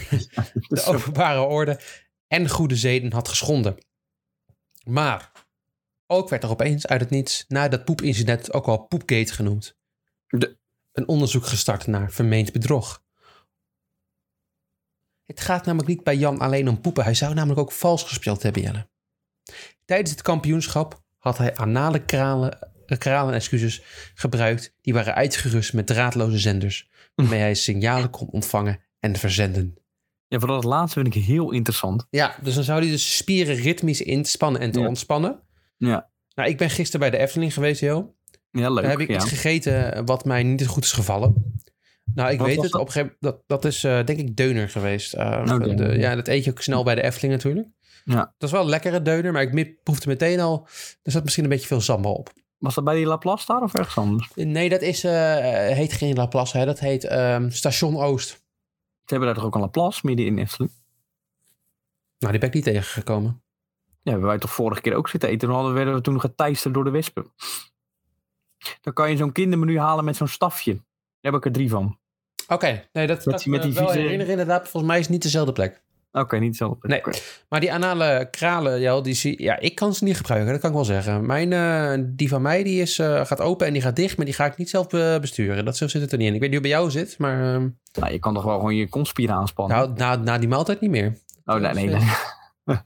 de 0.67 0.83
openbare 0.85 1.41
orde 1.41 1.79
en 2.27 2.49
goede 2.49 2.75
zeden 2.75 3.13
had 3.13 3.27
geschonden. 3.27 3.77
Maar 4.83 5.31
ook 6.07 6.29
werd 6.29 6.43
er 6.43 6.49
opeens 6.49 6.87
uit 6.87 7.01
het 7.01 7.09
niets 7.09 7.45
na 7.47 7.67
dat 7.67 7.85
poepincident 7.85 8.53
ook 8.53 8.65
wel 8.65 8.77
Poepgate 8.77 9.33
genoemd. 9.33 9.77
De- 10.27 10.57
Een 10.91 11.07
onderzoek 11.07 11.45
gestart 11.45 11.87
naar 11.87 12.11
vermeend 12.11 12.51
bedrog. 12.51 13.05
Het 15.27 15.39
gaat 15.41 15.65
namelijk 15.65 15.89
niet 15.89 16.03
bij 16.03 16.15
Jan 16.15 16.39
alleen 16.39 16.67
om 16.69 16.81
poepen. 16.81 17.03
Hij 17.03 17.13
zou 17.13 17.33
namelijk 17.33 17.59
ook 17.59 17.71
vals 17.71 18.03
gespeeld 18.03 18.43
hebben, 18.43 18.61
Jelle. 18.61 18.87
Tijdens 19.85 20.11
het 20.11 20.21
kampioenschap 20.21 21.01
had 21.17 21.37
hij 21.37 21.55
anale 21.55 22.05
kralen, 22.05 22.59
eh, 22.85 22.97
kralen 22.97 23.33
excuses, 23.33 23.81
gebruikt. 24.13 24.73
Die 24.81 24.93
waren 24.93 25.15
uitgerust 25.15 25.73
met 25.73 25.87
draadloze 25.87 26.37
zenders. 26.39 26.89
Waarmee 27.15 27.39
hij 27.39 27.53
signalen 27.53 28.09
kon 28.09 28.27
ontvangen 28.29 28.79
en 28.99 29.15
verzenden. 29.15 29.75
Ja, 30.27 30.39
vooral 30.39 30.57
het 30.57 30.65
laatste 30.65 31.01
vind 31.01 31.15
ik 31.15 31.23
heel 31.23 31.51
interessant. 31.51 32.07
Ja, 32.09 32.35
dus 32.41 32.55
dan 32.55 32.63
zou 32.63 32.81
hij 32.81 32.89
dus 32.89 33.15
spieren 33.17 33.55
ritmisch 33.55 34.01
inspannen 34.01 34.61
en 34.61 34.71
te 34.71 34.79
Ja. 34.79 34.87
ontspannen. 34.87 35.39
Ja, 35.77 36.09
Nou, 36.35 36.49
ik 36.49 36.57
ben 36.57 36.69
gisteren 36.69 36.99
bij 36.99 37.09
de 37.19 37.25
Efteling 37.25 37.53
geweest, 37.53 37.81
Jo. 37.81 38.15
ja 38.51 38.69
leuk. 38.69 38.81
Daar 38.81 38.91
heb 38.91 38.99
ik 38.99 39.07
ja. 39.07 39.15
iets 39.15 39.25
gegeten 39.25 40.05
wat 40.05 40.25
mij 40.25 40.43
niet 40.43 40.67
goed 40.67 40.83
is 40.83 40.91
gevallen. 40.91 41.56
Nou, 42.15 42.31
ik 42.31 42.37
Wat 42.37 42.47
weet 42.47 42.61
het. 42.61 42.71
dat? 42.71 42.81
Op 42.81 42.87
een 42.87 42.91
gegeven 42.93 43.17
moment, 43.21 43.47
dat, 43.47 43.61
dat 43.61 43.65
is 43.73 43.83
eh, 43.83 44.05
denk 44.05 44.19
ik 44.19 44.35
deuner 44.35 44.69
geweest. 44.69 45.15
Uh, 45.15 45.43
Oh, 45.47 45.59
de- 45.77 45.97
ja. 45.97 46.15
dat 46.15 46.27
eet 46.27 46.43
je 46.43 46.49
ook 46.51 46.61
snel 46.61 46.83
bij 46.83 46.95
de 46.95 47.01
Efteling 47.03 47.33
natuurlijk. 47.33 47.67
Ja. 48.05 48.15
Dat 48.15 48.33
is 48.49 48.51
wel 48.51 48.61
een 48.61 48.69
lekkere 48.69 49.01
deuner, 49.01 49.31
maar 49.31 49.41
ik 49.41 49.83
proefde 49.83 50.07
meteen 50.07 50.39
al... 50.39 50.67
Er 51.03 51.11
zat 51.11 51.23
misschien 51.23 51.43
een 51.43 51.49
beetje 51.49 51.67
veel 51.67 51.81
sambal 51.81 52.13
op. 52.13 52.31
Was 52.57 52.75
dat 52.75 52.83
bij 52.83 52.95
die 52.95 53.05
Laplace 53.05 53.45
daar 53.45 53.61
of 53.61 53.73
ergens 53.73 53.97
anders? 53.97 54.31
Nee, 54.35 54.69
dat 54.69 54.81
is, 54.81 55.03
eh, 55.03 55.11
heet 55.75 55.93
geen 55.93 56.15
Laplace, 56.15 56.57
hè. 56.57 56.65
dat 56.65 56.79
heet 56.79 57.03
ehm, 57.03 57.49
Station 57.49 57.97
Oost. 57.97 58.29
Ze 58.29 58.35
hebben 59.05 59.27
daar 59.27 59.37
toch 59.37 59.45
ook 59.45 59.55
een 59.55 59.61
Laplace 59.61 59.99
midden 60.03 60.25
in 60.25 60.37
Efteling? 60.37 60.71
Nou, 62.17 62.31
die 62.31 62.39
ben 62.39 62.49
ik 62.49 62.55
niet 62.55 62.63
tegengekomen. 62.63 63.41
Ja, 64.01 64.11
hebben 64.11 64.29
wij 64.29 64.37
toch 64.37 64.53
vorige 64.53 64.81
keer 64.81 64.93
ook 64.95 65.09
zitten 65.09 65.29
eten. 65.29 65.47
Toen 65.47 65.55
hadden, 65.57 65.73
werden 65.73 65.93
we 65.93 66.01
toen 66.01 66.19
geteisterd 66.19 66.73
door 66.73 66.83
de 66.83 66.89
wespen. 66.89 67.33
Dan 68.81 68.93
kan 68.93 69.09
je 69.11 69.17
zo'n 69.17 69.31
kindermenu 69.31 69.79
halen 69.79 70.05
met 70.05 70.15
zo'n 70.15 70.27
stafje. 70.27 70.81
Heb 71.27 71.35
ik 71.35 71.45
er 71.45 71.51
drie 71.51 71.69
van. 71.69 71.97
Oké, 72.47 72.83
nee, 72.93 73.07
dat 73.07 73.19
ik 73.19 73.25
me 73.25 73.51
met 73.51 73.61
die 73.61 73.73
wel 73.73 73.83
vieze- 73.83 73.99
herinneren 73.99 74.31
inderdaad. 74.31 74.61
Volgens 74.69 74.83
mij 74.91 74.95
is 74.97 75.03
het 75.03 75.13
niet 75.13 75.21
dezelfde 75.23 75.51
plek. 75.51 75.81
Oké, 76.11 76.37
niet 76.37 76.57
zo. 76.57 76.77
Nee. 76.81 76.99
Oké. 76.99 77.11
Maar 77.49 77.59
die 77.59 77.73
anale 77.73 78.27
kralen, 78.31 78.79
Jel, 78.79 79.01
die 79.01 79.13
zie, 79.13 79.43
ja, 79.43 79.59
ik 79.59 79.75
kan 79.75 79.93
ze 79.93 80.03
niet 80.03 80.17
gebruiken. 80.17 80.51
Dat 80.51 80.61
kan 80.61 80.69
ik 80.69 80.75
wel 80.75 80.85
zeggen. 80.85 81.25
Mijn, 81.25 81.53
eh, 81.53 82.05
die 82.07 82.29
van 82.29 82.41
mij, 82.41 82.63
die 82.63 82.81
is, 82.81 82.99
eh, 82.99 83.25
gaat 83.25 83.41
open 83.41 83.67
en 83.67 83.73
die 83.73 83.81
gaat 83.81 83.95
dicht. 83.95 84.17
Maar 84.17 84.25
die 84.25 84.35
ga 84.35 84.45
ik 84.45 84.57
niet 84.57 84.69
zelf 84.69 84.87
be- 84.87 85.17
besturen. 85.21 85.65
Dat 85.65 85.77
zo 85.77 85.87
zit 85.87 86.01
het 86.01 86.11
er 86.11 86.17
niet 86.17 86.27
in. 86.27 86.33
Ik 86.33 86.39
weet 86.41 86.49
niet 86.51 86.59
hoe 86.59 86.69
het 86.69 86.77
bij 86.77 86.87
jou 86.91 87.05
zit, 87.07 87.17
maar... 87.17 87.53
ehm, 87.55 87.69
Nou, 87.99 88.11
je 88.11 88.19
kan 88.19 88.33
toch 88.33 88.43
wel 88.43 88.55
gewoon 88.57 88.75
je 88.75 88.89
kontspieren 88.89 89.35
aanspannen? 89.35 89.77
nou, 89.77 89.93
na, 89.95 90.15
na 90.15 90.37
die 90.37 90.47
maaltijd 90.49 90.81
niet 90.81 90.89
meer. 90.91 91.17
oh, 91.45 91.55
nee, 91.55 91.73
nee. 91.73 91.85
nee. 91.87 91.99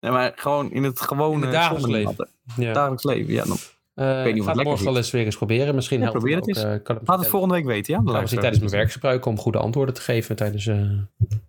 nee, 0.00 0.10
maar 0.12 0.32
gewoon 0.36 0.70
in 0.72 0.82
het 0.84 1.00
gewone... 1.00 1.34
In 1.34 1.42
het 1.42 1.52
dagelijks 1.52 1.86
leven. 1.88 2.28
Ja. 2.56 2.72
Dagelijks 2.72 3.04
leven, 3.04 3.32
ja. 3.32 3.44
Dan 3.44 3.56
Eh, 3.98 4.22
weet 4.22 4.24
niet 4.24 4.32
of 4.32 4.38
ik 4.38 4.52
ga 4.52 4.58
het 4.58 4.64
morgen 4.64 4.84
wel 4.84 4.96
eens 4.96 5.10
weer 5.10 5.24
eens 5.24 5.36
proberen. 5.36 5.74
Misschien 5.74 5.98
Ja, 5.98 6.04
helpt 6.04 6.18
probeer 6.18 6.36
het 6.36 6.46
het 6.46 6.56
ook, 6.58 6.64
eens. 6.64 6.74
eh, 6.78 6.82
kan 6.84 6.96
het 6.96 7.08
Laat 7.08 7.18
het 7.18 7.28
volgende 7.28 7.54
week 7.54 7.64
weten, 7.64 7.94
ja? 7.94 8.00
de 8.00 8.12
Kan 8.12 8.22
ik 8.22 8.28
tijdens 8.28 8.58
mijn 8.58 8.70
werk 8.70 8.92
gebruiken 8.92 9.30
om 9.30 9.38
goede 9.38 9.58
antwoorden 9.58 9.94
te 9.94 10.00
geven 10.00 10.36
tijdens 10.36 10.66
eh, 10.66 10.90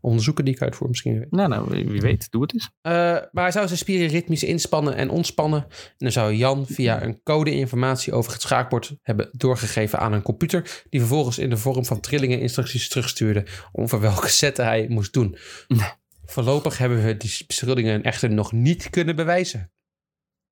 onderzoeken 0.02 0.46
die 0.46 0.54
ik 0.54 0.62
uitvoer 0.62 0.88
misschien. 0.88 1.26
Nou, 1.30 1.50
nou, 1.50 1.68
wie 1.70 2.02
weet. 2.02 2.32
Doe 2.32 2.42
het 2.42 2.54
eens. 2.54 2.70
Eh, 2.82 2.92
maar 3.32 3.44
hij 3.44 3.52
zou 3.52 3.66
zijn 3.68 3.80
spieren 3.80 4.08
ritmisch 4.08 4.44
inspannen 4.44 4.96
en 4.96 5.10
ontspannen. 5.10 5.62
En 5.70 5.70
dan 5.98 6.12
zou 6.12 6.34
Jan 6.34 6.66
via 6.68 7.04
een 7.04 7.24
code 7.24 7.52
informatie 7.52 8.14
over 8.14 8.32
het 8.32 8.42
schaakbord 8.42 8.96
hebben 9.02 9.30
doorgegeven 9.32 10.00
aan 10.00 10.14
een 10.14 10.22
computer. 10.22 10.84
Die 10.90 11.00
vervolgens 11.00 11.38
in 11.40 11.50
de 11.50 11.58
vorm 11.58 11.86
van 11.86 12.00
trillingen 12.00 12.40
instructies 12.40 12.90
terugstuurde 12.90 13.46
over 13.72 14.00
welke 14.00 14.30
zetten 14.30 14.66
hij 14.66 14.86
moest 14.90 15.14
doen. 15.14 15.38
Nee. 15.68 15.88
Voorlopig 16.26 16.78
hebben 16.78 17.04
we 17.04 17.18
die 17.18 17.44
beschuldigingen 17.48 18.04
echter 18.04 18.32
nog 18.32 18.52
niet 18.52 18.90
kunnen 18.90 19.16
bewijzen. 19.16 19.72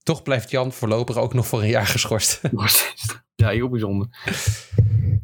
Toch 0.08 0.24
blijft 0.24 0.52
Jan 0.52 0.72
voorlopig 0.72 1.18
ook 1.18 1.34
nog 1.34 1.48
voor 1.48 1.62
een 1.62 1.68
jaar 1.68 1.86
geschorst. 1.86 2.42
ja, 3.36 3.50
heel 3.50 3.70
bijzonder. 3.70 4.08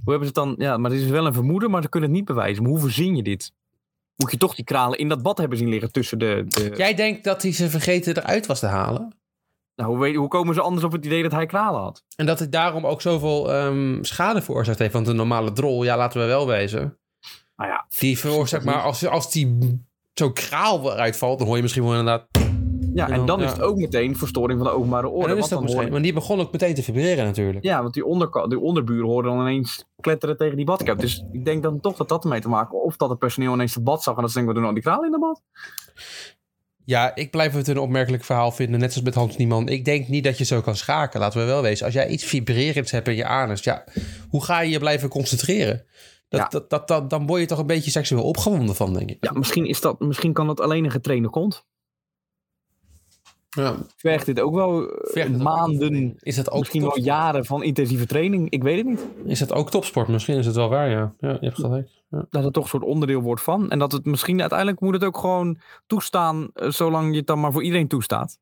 Hoe 0.04 0.12
hebben 0.12 0.20
ze 0.20 0.26
het 0.26 0.34
dan... 0.34 0.56
Ja, 0.58 0.78
maar 0.78 0.92
het 0.92 1.00
is 1.00 1.08
wel 1.08 1.26
een 1.26 1.34
vermoeden, 1.34 1.72
maar 1.72 1.82
ze 1.82 1.90
kunnen 1.90 2.10
het 2.10 2.18
niet 2.18 2.28
bewijzen. 2.28 2.64
Maar 2.64 2.72
hoe 2.72 2.82
verzin 2.82 3.16
je 3.16 3.24
dit? 3.24 3.52
Moet 4.16 4.32
je 4.32 4.38
toch 4.38 4.56
die 4.56 4.66
kralen 4.66 4.98
in 4.98 5.10
dat 5.10 5.22
bad 5.22 5.38
hebben 5.38 5.58
zien 5.58 5.70
liggen 5.70 5.92
tussen 5.92 6.20
de... 6.20 6.46
de... 6.48 6.74
Jij 6.76 6.94
denkt 6.94 7.24
dat 7.24 7.42
hij 7.42 7.52
ze 7.52 7.70
vergeten 7.70 8.18
eruit 8.18 8.46
was 8.46 8.60
te 8.60 8.66
halen? 8.66 9.16
Nou, 9.76 9.90
hoe, 9.90 10.00
weet, 10.00 10.16
hoe 10.16 10.28
komen 10.28 10.54
ze 10.54 10.62
anders 10.62 10.86
op 10.86 10.92
het 10.92 11.06
idee 11.06 11.24
dat 11.24 11.32
hij 11.32 11.46
kralen 11.46 11.82
had? 11.82 12.04
En 12.16 12.26
dat 12.26 12.40
het 12.40 12.52
daarom 12.52 12.86
ook 12.86 13.02
zoveel 13.02 13.54
ehm, 13.54 14.04
schade 14.04 14.42
veroorzaakt 14.42 14.80
heeft. 14.80 14.94
Want 14.94 15.08
een 15.08 15.16
normale 15.16 15.52
drol, 15.52 15.84
ja, 15.84 15.98
laten 15.98 16.22
we 16.22 16.28
wel 16.28 16.48
wezen. 16.48 16.98
Nou 17.56 17.70
ja, 17.70 17.86
Die 18.00 18.20
veroorzaakt 18.20 18.66
maar, 18.66 18.82
als, 18.82 19.06
als 19.06 19.32
die 19.32 19.58
zo'n 20.14 20.34
kraal 20.34 20.94
eruit 20.94 21.18
valt, 21.18 21.38
dan 21.38 21.48
hoor 21.48 21.56
je 21.56 21.62
misschien 21.62 21.84
wel 21.84 22.00
inderdaad. 22.00 22.43
Ja 22.94 23.08
En 23.08 23.14
en 23.14 23.26
dan- 23.26 23.42
is 23.42 23.52
het 23.52 23.62
ook 23.62 23.78
meteen 23.78 24.18
verstoring 24.18 24.60
van 24.60 24.68
de 24.68 24.76
openbare 24.76 25.08
En 25.08 25.14
orde. 25.14 25.28
dan 25.28 25.38
is 25.38 25.40
want 25.40 25.52
dat 25.52 25.62
misschien. 25.62 25.92
Maar 25.92 26.02
die 26.02 26.14
begon 26.14 26.40
ook 26.40 26.52
meteen 26.52 26.74
te 26.74 26.84
vibreren 26.84 27.26
natuurlijk. 27.26 27.64
Ja, 27.66 27.82
want 27.82 27.94
die, 27.94 28.06
onderka- 28.06 28.48
die 28.48 28.60
onderburen 28.60 29.06
hoorden 29.10 29.32
dan 29.32 29.42
ineens 29.42 29.86
kletteren 30.00 30.38
tegen 30.38 30.56
die 30.56 30.66
badkuip. 30.66 31.00
Dus 31.00 31.26
ik 31.32 31.46
denk 31.46 31.64
dan 31.64 31.80
toch 31.80 31.96
dat 31.96 32.10
dat 32.10 32.24
ermee 32.24 32.42
te 32.42 32.50
maken. 32.50 32.84
Of 32.84 32.98
dat 32.98 33.10
het 33.10 33.20
personeel 33.20 33.54
ineens 33.54 33.76
het 33.76 33.84
bad 33.84 34.04
zag 34.04 34.16
en 34.16 34.22
dat 34.22 34.32
ze 34.32 34.38
denken, 34.38 34.54
we 34.54 34.60
doen 34.60 34.70
al 34.70 34.76
die 34.76 34.84
kralen 34.84 35.06
in 35.06 35.12
de 35.12 35.20
bad. 35.20 35.42
Ja, 36.86 37.16
ik 37.16 37.32
blijf 37.32 37.54
het 37.54 37.68
een 37.68 37.78
opmerkelijk 37.78 38.24
verhaal 38.24 38.52
vinden, 38.52 38.80
net 38.80 38.94
als 38.94 39.02
met 39.04 39.16
Hans 39.16 39.38
Nieman. 39.38 39.68
Ik 39.68 39.86
denk 39.86 40.08
niet 40.08 40.24
dat 40.24 40.38
je 40.38 40.44
zo 40.44 40.62
kan 40.62 40.76
schaken, 40.76 41.20
laten 41.20 41.40
we 41.40 41.46
wel 41.46 41.62
wezen. 41.62 41.86
Als 41.86 41.94
jij 41.94 42.08
iets 42.08 42.24
vibrerends 42.24 42.92
hebt 42.92 43.08
in 43.08 43.16
je 43.16 43.26
anus, 43.26 43.64
ja, 43.64 43.84
hoe 44.30 44.44
ga 44.44 44.60
je 44.60 44.70
je 44.72 44.80
blijven 44.80 45.10
concentreren? 45.10 45.86
Dat, 46.30 46.40
Ja. 46.42 46.48
dat, 46.48 46.70
dat, 46.70 46.88
dat- 46.88 47.10
dan 47.10 47.26
word 47.28 47.42
je 47.42 47.48
toch 47.48 47.60
een 47.60 47.66
beetje 47.68 47.92
seksueel 47.92 48.24
opgewonden 48.24 48.76
van, 48.76 48.94
denk 48.94 49.10
ik. 49.10 49.18
Ja, 49.20 49.32
misschien, 49.32 49.66
is 49.66 49.82
dat, 49.82 50.00
misschien 50.00 50.34
kan 50.34 50.48
dat 50.48 50.60
alleen 50.62 50.84
een 50.84 50.92
getrainde 50.92 51.30
kont. 51.30 51.66
Ja. 53.56 53.76
Vergt 53.96 54.26
dit 54.26 54.40
ook 54.40 54.54
wel 54.56 54.82
eh, 54.90 55.12
Vergt 55.12 55.28
het 55.28 55.38
ook- 55.38 55.44
maanden, 55.44 56.16
Is 56.20 56.36
dat 56.36 56.52
ook 56.52 56.60
misschien 56.60 56.82
wel 56.82 57.00
jaren 57.00 57.46
van 57.46 57.64
intensieve 57.64 58.06
training. 58.06 58.50
Ik 58.50 58.64
weet 58.64 58.78
het 58.78 58.86
niet. 58.86 59.06
Is 59.26 59.40
dat 59.40 59.54
ook 59.54 59.70
topsport? 59.70 60.08
Misschien 60.08 60.38
is 60.38 60.46
het 60.46 60.56
wel 60.56 60.70
waar, 60.70 60.90
ja. 60.90 61.14
Ja, 61.20 61.30
je 61.30 61.38
hebt 61.40 61.60
gelijk. 61.60 61.90
Ja. 62.10 62.26
Dat 62.30 62.44
het 62.44 62.54
toch 62.54 62.64
een 62.64 62.70
soort 62.70 62.84
onderdeel 62.84 63.22
wordt 63.22 63.42
van. 63.42 63.70
En 63.70 63.80
dat 63.80 63.92
het 63.92 64.06
misschien 64.06 64.40
uiteindelijk 64.40 64.80
moet 64.80 64.94
het 64.94 65.04
ook 65.04 65.18
gewoon 65.18 65.58
toestaan. 65.88 66.50
eh, 66.54 66.70
zolang 66.70 67.12
je 67.12 67.18
het 67.18 67.28
dan 67.28 67.40
maar 67.40 67.52
voor 67.52 67.64
iedereen 67.64 67.88
toestaat. 67.88 68.40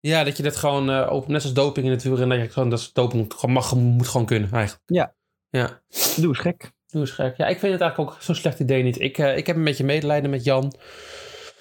Ja, 0.00 0.24
dat 0.24 0.36
je 0.36 0.42
dat 0.42 0.56
gewoon, 0.56 0.90
eh, 0.90 1.08
op, 1.12 1.28
net 1.28 1.42
als 1.42 1.52
doping 1.52 1.86
in 1.86 1.92
het 1.92 2.02
wielrennen, 2.02 2.36
dat 2.38 2.46
je 2.46 2.52
gewoon, 2.52 2.68
dat 2.70 2.78
is 2.78 2.92
doping 2.92 3.32
gewoon 3.36 3.54
mag, 3.54 3.74
moet 3.74 4.08
gewoon 4.08 4.26
kunnen 4.26 4.50
eigenlijk. 4.52 4.82
Ja. 4.86 5.14
Ja, 5.48 5.80
Doe 6.16 6.28
eens 6.28 6.38
gek. 6.38 6.72
doe 6.86 7.00
eens 7.00 7.10
gek. 7.10 7.36
Ja, 7.36 7.46
ik 7.46 7.58
vind 7.58 7.72
het 7.72 7.80
eigenlijk 7.80 8.10
ook 8.10 8.22
zo'n 8.22 8.34
slecht 8.34 8.60
idee 8.60 8.82
niet. 8.82 9.00
Ik, 9.00 9.18
eh, 9.18 9.36
ik 9.36 9.46
heb 9.46 9.56
een 9.56 9.64
beetje 9.64 9.84
medelijden 9.84 10.30
met 10.30 10.44
Jan. 10.44 10.72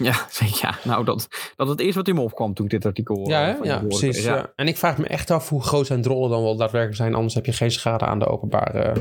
Ja, 0.09 0.25
zeker. 0.29 0.59
Ja, 0.61 0.77
nou, 0.83 1.05
dat, 1.05 1.27
dat 1.55 1.67
het 1.67 1.79
eerste 1.79 1.97
wat 1.97 2.07
in 2.07 2.15
me 2.15 2.21
opkwam 2.21 2.53
toen 2.53 2.65
ik 2.65 2.71
dit 2.71 2.85
artikel 2.85 3.29
Ja, 3.29 3.47
eh, 3.47 3.55
hè? 3.59 3.63
ja 3.63 3.79
precies. 3.79 4.23
Ja. 4.23 4.51
En 4.55 4.67
ik 4.67 4.77
vraag 4.77 4.97
me 4.97 5.07
echt 5.07 5.31
af 5.31 5.49
hoe 5.49 5.63
groot 5.63 5.87
zijn 5.87 6.01
drollen 6.01 6.29
dan 6.29 6.43
wel 6.43 6.55
daadwerkelijk 6.55 6.97
zijn. 6.97 7.15
Anders 7.15 7.33
heb 7.33 7.45
je 7.45 7.53
geen 7.53 7.71
schade 7.71 8.05
aan 8.05 8.19
de 8.19 8.25
openbare... 8.27 8.93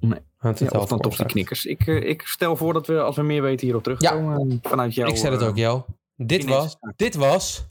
Nee. 0.00 0.18
aan 0.38 0.54
Ja, 0.58 0.78
of 0.78 0.88
dan 0.88 1.00
toch 1.00 1.16
die 1.16 1.26
knikkers. 1.26 1.64
Ik, 1.66 1.86
eh, 1.86 2.08
ik 2.08 2.22
stel 2.22 2.56
voor 2.56 2.72
dat 2.72 2.86
we, 2.86 3.00
als 3.00 3.16
we 3.16 3.22
meer 3.22 3.42
weten, 3.42 3.66
hierop 3.66 3.82
terugkomen. 3.82 4.50
eh, 4.50 4.70
Vanuit 4.70 4.94
jou. 4.94 5.10
Ik 5.10 5.16
stel 5.16 5.32
het 5.32 5.42
ook, 5.42 5.56
Jo. 5.56 5.84
Dit 6.16 6.44
was... 6.44 6.76
Dit 6.96 7.14
was... 7.14 7.70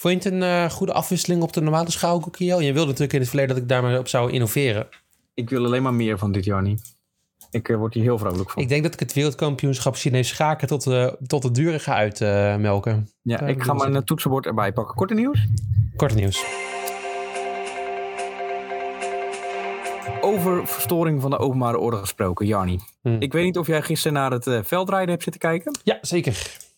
Vond 0.00 0.22
je 0.22 0.28
het 0.28 0.38
een 0.38 0.42
eh, 0.42 0.70
goede 0.70 0.92
afwisseling 0.92 1.42
op 1.42 1.52
de 1.52 1.60
normale 1.60 1.90
schaalkoekje, 1.90 2.44
Jo? 2.44 2.60
Je 2.60 2.72
wilde 2.72 2.86
natuurlijk 2.86 3.12
in 3.12 3.20
het 3.20 3.28
verleden 3.28 3.54
dat 3.54 3.62
ik 3.62 3.68
daarmee 3.68 3.98
op 3.98 4.08
zou 4.08 4.30
innoveren. 4.30 4.88
Ik 5.34 5.50
wil 5.50 5.64
alleen 5.64 5.82
maar 5.82 5.94
meer 5.94 6.18
van 6.18 6.32
dit 6.32 6.44
jaar 6.44 6.62
niet. 6.62 6.96
Ik 7.50 7.68
eh, 7.68 7.76
word 7.76 7.94
hier 7.94 8.02
heel 8.02 8.18
vrolijk 8.18 8.50
van. 8.50 8.62
Ik 8.62 8.68
denk 8.68 8.82
dat 8.82 8.92
ik 8.94 9.00
het 9.00 9.12
wereldkampioenschap 9.12 9.96
Chinees 9.96 10.28
schaken 10.28 10.68
tot, 10.68 10.84
de 10.84 11.16
tot 11.26 11.42
de 11.42 11.50
dure 11.50 11.78
ga 11.78 11.94
uitmelken. 11.94 13.08
ja, 13.22 13.36
daar 13.36 13.48
ik 13.48 13.62
ga 13.62 13.66
mijn 13.66 13.78
zitten. 13.78 14.00
eh, 14.00 14.06
toetsenbord 14.06 14.46
erbij 14.46 14.72
pakken. 14.72 14.94
Korte 14.94 15.14
nieuws. 15.14 15.46
Korte 15.96 16.14
nieuws. 16.14 16.44
Over 20.20 20.66
verstoring 20.66 21.20
van 21.20 21.30
de 21.30 21.38
openbare 21.38 21.78
orde 21.78 21.96
gesproken, 21.96 22.46
Jarni. 22.46 22.78
Hm. 23.02 23.16
Ik 23.18 23.32
weet 23.32 23.44
niet 23.44 23.58
of 23.58 23.66
jij 23.66 23.82
gisteren 23.82 24.12
naar 24.12 24.30
het 24.30 24.66
veldrijden 24.66 25.10
hebt 25.10 25.22
zitten 25.22 25.40
kijken. 25.40 25.78
Ja, 25.84 25.98
zeker. 26.00 26.68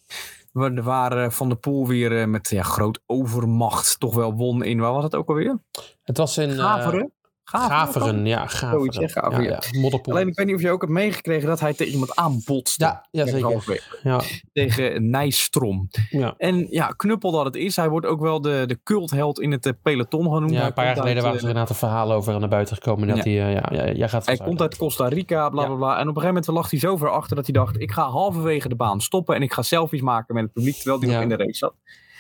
Waar, 0.52 1.16
eh, 1.24 1.30
Van 1.30 1.48
der 1.48 1.58
Poel 1.58 1.86
weer 1.86 2.20
eh, 2.20 2.26
met 2.26 2.50
ja, 2.50 2.62
groot 2.62 3.00
overmacht 3.06 4.00
toch 4.00 4.14
wel 4.14 4.34
won 4.34 4.64
in, 4.64 4.80
waar 4.80 4.92
was 4.92 5.04
het 5.04 5.14
ook 5.14 5.28
alweer? 5.28 5.58
Het 6.02 6.16
was 6.16 6.38
in... 6.38 6.50
eh, 6.86 7.02
Gaveren? 7.44 7.76
Gaveren, 7.76 8.26
ja. 8.26 8.46
Gaveren. 8.46 8.70
Zoiets, 8.92 8.96
hè, 8.96 9.08
Gaveren, 9.20 9.42
Ja, 9.44 9.60
ja. 9.70 9.80
Modderpoel. 9.80 10.14
Alleen 10.14 10.28
ik 10.28 10.36
weet 10.36 10.46
niet 10.46 10.54
of 10.54 10.60
je 10.62 10.70
ook 10.70 10.80
hebt 10.80 10.92
meegekregen 10.92 11.48
dat 11.48 11.60
hij 11.60 11.74
tegen 11.74 11.92
iemand 11.92 12.16
aanbotste. 12.16 12.84
Ja, 12.84 13.06
ja, 13.10 13.26
zeker. 13.26 13.90
Ja, 14.02 14.20
Tegen 14.52 15.10
Nijstrom. 15.10 15.88
ja. 16.10 16.34
En 16.38 16.66
ja, 16.70 16.86
knuppel 16.86 17.30
dat 17.30 17.44
het 17.44 17.56
is. 17.56 17.76
Hij 17.76 17.88
wordt 17.88 18.06
ook 18.06 18.20
wel 18.20 18.40
de, 18.40 18.64
de 18.66 18.78
cultheld 18.82 19.40
in 19.40 19.50
het 19.52 19.66
eh, 19.66 19.72
peloton 19.82 20.32
genoemd. 20.32 20.50
ja 20.52 20.66
een 20.66 20.72
paar 20.72 20.84
jaar 20.84 20.96
geleden 20.96 21.22
waren 21.22 21.38
er 21.38 21.42
eh, 21.42 21.48
inderdaad 21.48 21.70
een 21.70 21.76
verhaal 21.88 22.12
over 22.12 22.40
naar 22.40 22.48
buiten 22.48 22.76
gekomen. 22.76 23.08
Dat 23.08 23.16
Ja. 23.16 23.22
hij, 23.22 23.32
eh, 23.46 23.52
ja, 23.52 23.84
ja, 23.86 23.92
jij 23.92 24.08
gaat 24.08 24.26
Hij 24.26 24.36
komt 24.36 24.60
uit. 24.60 24.76
Costa 24.76 25.08
Rica, 25.08 25.48
bla 25.48 25.60
Ja. 25.62 25.66
bla 25.68 25.76
bla. 25.76 25.86
En 25.92 25.92
op 25.92 25.98
een 26.00 26.06
gegeven 26.22 26.26
moment 26.26 26.46
lag 26.46 26.70
hij 26.70 26.78
zo 26.78 26.96
ver 26.96 27.10
achter 27.10 27.36
dat 27.36 27.44
hij 27.46 27.54
dacht: 27.54 27.80
ik 27.80 27.92
ga 27.92 28.08
halverwege 28.08 28.68
de 28.68 28.76
baan 28.76 29.00
stoppen 29.00 29.34
en 29.34 29.42
ik 29.42 29.52
ga 29.52 29.62
selfies 29.62 30.00
maken 30.00 30.34
met 30.34 30.44
het 30.44 30.52
publiek 30.52 30.74
terwijl 30.76 30.98
hij 31.00 31.08
Ja. 31.08 31.14
nog 31.14 31.22
in 31.22 31.28
de 31.28 31.36
race 31.44 31.58
zat. 31.58 31.74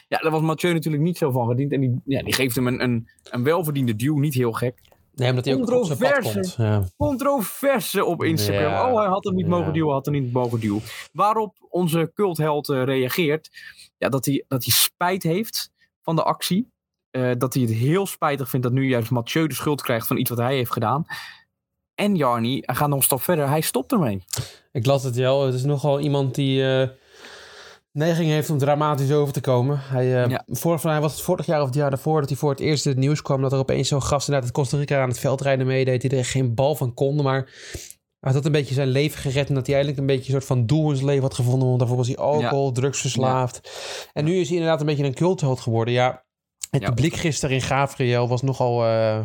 Ja, 0.08 0.18
daar 0.18 0.30
was 0.30 0.40
Mathieu 0.40 0.72
natuurlijk 0.72 1.02
niet 1.02 1.16
zo 1.18 1.30
van 1.30 1.48
gediend. 1.48 1.72
En 1.72 1.80
die, 1.80 2.00
ja, 2.04 2.22
die 2.22 2.32
geeft 2.34 2.54
hem 2.54 2.66
een, 2.66 2.82
een, 2.82 3.08
een 3.30 3.42
welverdiende 3.42 3.96
duw, 3.96 4.18
niet 4.18 4.34
heel 4.34 4.52
gek. 4.52 4.80
Nee, 5.14 5.28
omdat 5.30 5.44
hij 5.44 5.54
ook 5.54 5.70
op 5.70 5.84
zijn 5.86 5.98
pad 5.98 6.12
Controverse. 6.12 6.56
komt. 6.56 6.68
Ja. 6.68 6.84
Controverse 6.96 8.04
op 8.04 8.22
Instagram. 8.22 8.70
Ja. 8.70 8.90
Oh, 8.90 8.98
hij 8.98 9.06
had 9.08 9.24
hem 9.24 9.34
niet 9.34 9.44
Ja. 9.46 9.50
mogen 9.50 9.72
duwen, 9.72 9.92
had 9.92 10.04
hem 10.04 10.14
niet 10.14 10.32
mogen 10.32 10.60
duwen. 10.60 10.82
Waarop 11.12 11.56
onze 11.68 12.10
cultheld 12.14 12.68
eh, 12.68 12.84
reageert 12.84 13.48
ja, 13.98 14.08
dat, 14.08 14.24
hij, 14.24 14.44
dat 14.48 14.64
hij 14.64 14.72
spijt 14.74 15.22
heeft 15.22 15.70
van 16.02 16.16
de 16.16 16.22
actie. 16.22 16.70
Eh, 17.10 17.30
dat 17.38 17.54
hij 17.54 17.62
het 17.62 17.72
heel 17.72 18.06
spijtig 18.06 18.48
vindt 18.48 18.66
dat 18.66 18.74
nu 18.74 18.88
juist 18.88 19.10
Mathieu 19.10 19.46
de 19.46 19.54
schuld 19.54 19.82
krijgt 19.82 20.06
van 20.06 20.16
iets 20.16 20.30
wat 20.30 20.38
hij 20.38 20.54
heeft 20.54 20.72
gedaan. 20.72 21.04
En 21.94 22.16
Jarni, 22.16 22.58
hij 22.60 22.74
gaat 22.74 22.88
nog 22.88 22.98
een 22.98 23.04
stap 23.04 23.22
verder. 23.22 23.48
Hij 23.48 23.60
stopt 23.60 23.92
ermee. 23.92 24.22
Ik 24.72 24.86
las 24.86 25.02
het 25.02 25.16
wel. 25.16 25.44
Het 25.46 25.54
is 25.54 25.64
nogal 25.64 26.00
iemand 26.00 26.34
die 26.34 26.64
eh, 26.80 26.88
neiging 27.92 28.28
heeft 28.30 28.50
om 28.50 28.58
dramatisch 28.58 29.12
over 29.12 29.32
te 29.32 29.40
komen. 29.40 29.78
Hij, 29.80 30.22
eh, 30.22 30.30
Ja. 30.30 30.44
vorig, 30.46 30.82
hij 30.82 31.00
was 31.00 31.12
het 31.12 31.20
vorig 31.20 31.46
jaar 31.46 31.60
of 31.60 31.66
het 31.66 31.74
jaar 31.74 31.90
daarvoor 31.90 32.20
dat 32.20 32.28
hij 32.28 32.38
voor 32.38 32.50
het 32.50 32.60
eerst 32.60 32.84
het 32.84 32.96
nieuws 32.96 33.22
kwam 33.22 33.42
dat 33.42 33.52
er 33.52 33.58
opeens 33.58 33.88
zo'n 33.88 34.02
gast 34.02 34.28
inderdaad 34.28 34.50
uit 34.50 34.58
Costa 34.58 34.76
Rica 34.76 35.02
aan 35.02 35.08
het 35.08 35.18
veldrijden 35.18 35.66
meedeed 35.66 36.00
die 36.00 36.16
er 36.16 36.24
geen 36.24 36.54
bal 36.54 36.74
van 36.74 36.94
kon, 36.94 37.22
maar 37.22 37.50
hij 38.20 38.32
had 38.32 38.44
een 38.44 38.52
beetje 38.52 38.74
zijn 38.74 38.88
leven 38.88 39.18
gered 39.20 39.48
en 39.48 39.54
dat 39.54 39.66
hij 39.66 39.74
eigenlijk 39.74 39.98
een 40.08 40.16
beetje 40.16 40.24
een 40.34 40.40
soort 40.40 40.58
van 40.58 40.66
doel 40.66 40.88
in 40.90 40.94
zijn 40.94 41.06
leven 41.06 41.22
had 41.22 41.34
gevonden, 41.34 41.66
want 41.66 41.78
daarvoor 41.78 41.96
was 41.96 42.06
hij 42.06 42.16
alcohol, 42.16 42.72
drugsverslaafd. 42.72 43.60
En 44.12 44.24
nu 44.24 44.34
is 44.36 44.46
hij 44.48 44.56
inderdaad 44.56 44.80
een 44.80 44.86
beetje 44.86 45.04
een 45.04 45.14
cultheld 45.14 45.60
geworden. 45.60 45.94
Ja, 45.94 46.24
het 46.70 46.82
Ja. 46.82 46.88
publiek 46.88 47.14
gisteren 47.14 47.54
in 47.56 47.62
Gabriel 47.62 48.28
was 48.28 48.42
nogal... 48.42 48.84
eh, 48.84 49.20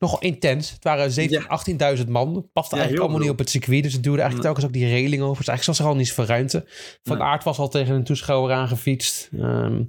Nogal 0.00 0.20
intens. 0.20 0.70
Het 0.70 0.84
waren 0.84 1.10
17.000, 1.10 1.98
18.000 2.04 2.08
man. 2.08 2.34
Het 2.34 2.52
paste 2.52 2.74
Ja, 2.74 2.80
eigenlijk 2.80 3.00
allemaal 3.00 3.20
niet 3.20 3.30
op 3.30 3.38
het 3.38 3.50
circuit. 3.50 3.82
Dus 3.82 3.92
het 3.92 4.02
duwde 4.02 4.20
eigenlijk 4.20 4.44
telkens 4.44 4.66
ook 4.66 4.72
die 4.72 4.88
reling 4.88 5.22
over. 5.22 5.36
Dus 5.36 5.48
eigenlijk 5.48 5.66
was 5.66 5.78
er 5.78 5.92
al 5.92 5.98
niet 5.98 6.08
zoveel 6.08 6.24
ruimte. 6.24 6.64
Van. 7.02 7.22
Aert 7.22 7.44
was 7.44 7.58
al 7.58 7.68
tegen 7.68 7.94
een 7.94 8.04
toeschouwer 8.04 8.54
aangefietst. 8.56 9.28
Ehm, 9.32 9.76
ja, 9.76 9.84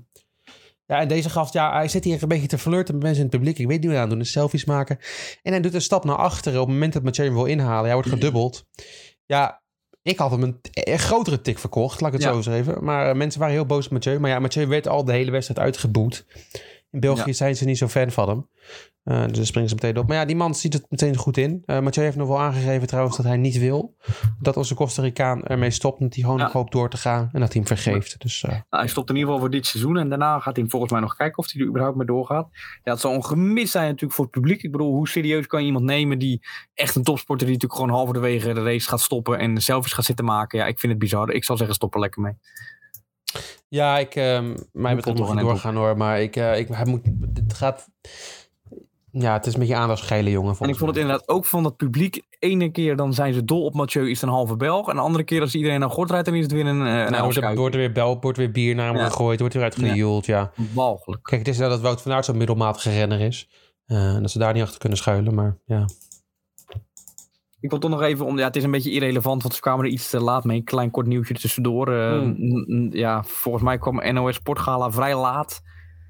Ja, 0.85 0.99
en 0.99 1.07
deze 1.07 1.29
gast, 1.29 1.53
ja, 1.53 1.71
hij 1.73 1.87
zit 1.87 2.03
hier 2.03 2.21
een 2.21 2.27
beetje 2.27 2.47
te 2.47 2.57
flirten 2.57 2.93
met 2.93 3.03
mensen 3.03 3.23
in 3.23 3.27
het 3.29 3.37
publiek. 3.37 3.59
Ik 3.59 3.67
weet 3.67 3.77
niet 3.77 3.85
wat 3.85 3.93
hij 3.95 4.03
aan 4.03 4.09
doen 4.09 4.19
is, 4.19 4.31
selfies 4.31 4.65
maken. 4.65 4.97
En 5.43 5.51
hij 5.51 5.61
doet 5.61 5.73
een 5.73 5.81
stap 5.81 6.03
naar 6.05 6.15
achteren 6.15 6.59
op 6.61 6.65
het 6.65 6.73
moment 6.75 6.93
dat 6.93 7.03
Mathieu 7.03 7.25
hem 7.25 7.33
wil 7.35 7.45
inhalen. 7.45 7.85
Hij 7.85 7.93
wordt 7.93 8.09
gedubbeld. 8.09 8.65
Ja, 9.25 9.61
ik 10.01 10.17
had 10.17 10.31
hem 10.31 10.43
een, 10.43 10.59
een 10.71 10.99
grotere 10.99 11.41
tik 11.41 11.59
verkocht, 11.59 12.01
laat 12.01 12.13
ik 12.13 12.19
het 12.19 12.23
Ja. 12.27 12.29
zo 12.31 12.37
eens 12.37 12.59
even. 12.59 12.83
Maar 12.83 13.09
eh, 13.09 13.15
mensen 13.15 13.39
waren 13.39 13.55
heel 13.55 13.65
boos 13.65 13.85
op 13.85 13.91
Mathieu. 13.91 14.19
Maar 14.19 14.29
ja, 14.29 14.39
Mathieu 14.39 14.67
werd 14.67 14.87
al 14.87 15.05
de 15.05 15.11
hele 15.11 15.31
wedstrijd 15.31 15.59
uitgeboet. 15.59 16.25
In 16.91 16.99
België 16.99 17.23
Ja. 17.29 17.33
zijn 17.33 17.55
ze 17.55 17.65
niet 17.65 17.77
zo 17.77 17.87
fan 17.87 18.11
van 18.11 18.29
hem. 18.29 18.47
Eh, 19.03 19.25
dus 19.27 19.37
daar 19.37 19.45
springen 19.45 19.69
ze 19.69 19.75
meteen 19.75 19.97
op. 19.97 20.07
Maar 20.07 20.17
ja, 20.17 20.25
die 20.25 20.35
man 20.35 20.55
ziet 20.55 20.73
het 20.73 20.85
meteen 20.89 21.15
goed 21.17 21.37
in. 21.37 21.63
Eh 21.65 21.79
Mathieu 21.79 22.03
heeft 22.05 22.17
nog 22.17 22.27
wel 22.27 22.39
aangegeven 22.39 22.87
trouwens 22.87 23.17
dat 23.17 23.25
hij 23.25 23.37
niet 23.37 23.57
wil. 23.57 23.95
Dat 24.39 24.57
onze 24.57 24.75
Costa 24.75 25.01
Ricaan 25.01 25.43
ermee 25.43 25.71
stopt. 25.71 25.99
Dat 25.99 26.13
hij 26.13 26.23
gewoon 26.23 26.37
Ja. 26.37 26.43
nog 26.43 26.53
hoopt 26.53 26.71
door 26.71 26.89
te 26.89 26.97
gaan. 26.97 27.29
En 27.31 27.39
dat 27.39 27.53
hij 27.53 27.63
hem 27.65 27.77
vergeeft. 27.77 28.19
Dus 28.21 28.43
eh, 28.43 28.49
Nou, 28.49 28.63
hij 28.69 28.87
stopt 28.87 29.09
in 29.09 29.15
ieder 29.15 29.29
geval 29.31 29.45
voor 29.47 29.55
dit 29.55 29.65
seizoen. 29.65 29.97
En 29.97 30.09
daarna 30.09 30.39
gaat 30.39 30.55
hij 30.55 30.65
volgens 30.67 30.91
mij 30.91 31.01
nog 31.01 31.15
kijken 31.15 31.37
of 31.37 31.51
hij 31.51 31.61
er 31.61 31.67
überhaupt 31.67 31.97
mee 31.97 32.07
doorgaat. 32.07 32.47
Ja, 32.83 32.91
het 32.91 33.01
zal 33.01 33.13
een 33.13 33.25
gemis 33.25 33.71
zijn 33.71 33.85
natuurlijk 33.87 34.13
voor 34.13 34.25
het 34.25 34.33
publiek. 34.33 34.61
Ik 34.63 34.71
bedoel, 34.71 34.91
hoe 34.93 35.07
serieus 35.07 35.47
kan 35.47 35.59
je 35.59 35.65
iemand 35.65 35.85
nemen 35.85 36.19
die 36.19 36.39
echt 36.73 36.95
een 36.95 37.03
topsporter 37.03 37.45
die 37.47 37.55
natuurlijk 37.55 37.81
gewoon 37.81 37.97
halverwege 37.97 38.53
de 38.53 38.63
race 38.63 38.89
gaat 38.89 39.01
stoppen 39.01 39.39
en 39.39 39.61
selfies 39.61 39.93
gaat 39.93 40.05
zitten 40.05 40.25
maken. 40.25 40.59
Ja, 40.59 40.65
ik 40.65 40.79
vind 40.79 40.91
het 40.91 41.01
bizar. 41.01 41.31
Ik 41.31 41.43
zal 41.43 41.57
zeggen, 41.57 41.75
stop 41.75 41.93
er 41.93 41.99
lekker 41.99 42.21
mee. 42.21 42.33
Ja, 43.67 43.97
ik, 43.97 44.15
ehm 44.15 44.55
mij 44.71 44.95
betreft 44.95 45.17
toch 45.17 45.27
nog 45.27 45.35
niet 45.35 45.45
doorgaan 45.45 45.75
hoor. 45.75 45.97
Maar 45.97 46.21
ik, 46.21 46.35
eh, 46.35 46.57
ik, 46.59 46.67
hij 46.67 46.85
moet, 46.85 47.01
het 47.33 47.53
gaat... 47.53 47.87
Ja, 49.11 49.33
het 49.33 49.45
is 49.45 49.53
een 49.53 49.59
beetje 49.59 49.75
aandachtsgele 49.75 50.29
jongen. 50.29 50.55
En 50.59 50.69
ik 50.69 50.75
vond 50.75 50.79
het 50.79 50.91
mij. 50.91 51.01
inderdaad 51.01 51.27
ook 51.27 51.45
van 51.45 51.63
dat 51.63 51.77
publiek. 51.77 52.21
Ene 52.39 52.71
keer 52.71 52.95
dan 52.95 53.13
zijn 53.13 53.33
ze 53.33 53.45
dol 53.45 53.65
op 53.65 53.73
Mathieu, 53.73 54.09
is 54.09 54.21
het 54.21 54.29
een 54.29 54.35
halve 54.35 54.55
Belg. 54.55 54.89
En 54.89 54.95
de 54.95 55.01
andere 55.01 55.23
keer 55.23 55.41
als 55.41 55.55
iedereen 55.55 55.79
naar 55.79 55.89
gort 55.89 56.09
rijdt, 56.09 56.25
dan 56.25 56.35
is 56.35 56.43
het 56.43 56.51
weer 56.51 56.65
een, 56.65 56.85
eh, 56.87 56.93
een 56.93 57.11
Nou, 57.11 57.23
wordt, 57.23 57.37
er, 57.37 57.55
wordt 57.55 57.75
er 57.75 57.81
weer 57.81 57.91
bel, 57.91 58.17
wordt 58.21 58.37
weer 58.37 58.51
bier 58.51 58.75
naar 58.75 58.87
hem 58.87 58.95
Ja. 58.97 59.05
gegooid, 59.05 59.39
wordt 59.39 59.53
er 59.55 59.61
weer 59.61 59.69
uitgejoeld, 59.69 60.25
ja. 60.25 60.51
Walgelijk. 60.73 61.23
Kijk, 61.23 61.41
het 61.41 61.49
is 61.49 61.57
wel 61.57 61.69
dat 61.69 61.81
Wout 61.81 62.01
van 62.01 62.11
Aert 62.11 62.25
zo'n 62.25 62.37
middelmatige 62.37 62.89
renner 62.89 63.19
is. 63.19 63.49
Eh, 63.85 64.15
en 64.15 64.21
dat 64.21 64.31
ze 64.31 64.39
daar 64.39 64.53
niet 64.53 64.63
achter 64.63 64.79
kunnen 64.79 64.97
schuilen, 64.97 65.33
maar 65.33 65.57
ja. 65.65 65.85
Ik 67.61 67.69
wil 67.69 67.79
toch 67.79 67.89
nog 67.91 68.01
even, 68.01 68.25
om, 68.25 68.37
ja, 68.37 68.45
het 68.45 68.55
is 68.55 68.63
een 68.63 68.71
beetje 68.71 68.91
irrelevant, 68.91 69.41
want 69.41 69.53
ze 69.53 69.61
kwamen 69.61 69.85
er 69.85 69.91
iets 69.91 70.09
te 70.09 70.19
laat 70.19 70.43
mee. 70.43 70.61
Klein 70.61 70.91
kort 70.91 71.07
nieuwtje 71.07 71.33
tussendoor. 71.33 71.93
Eh, 71.93 72.19
Hmm. 72.19 72.89
ja, 72.91 73.23
volgens 73.23 73.63
mij 73.63 73.77
kwam 73.77 74.13
NOS 74.13 74.35
Sportgala 74.35 74.91
vrij 74.91 75.15
laat. 75.15 75.61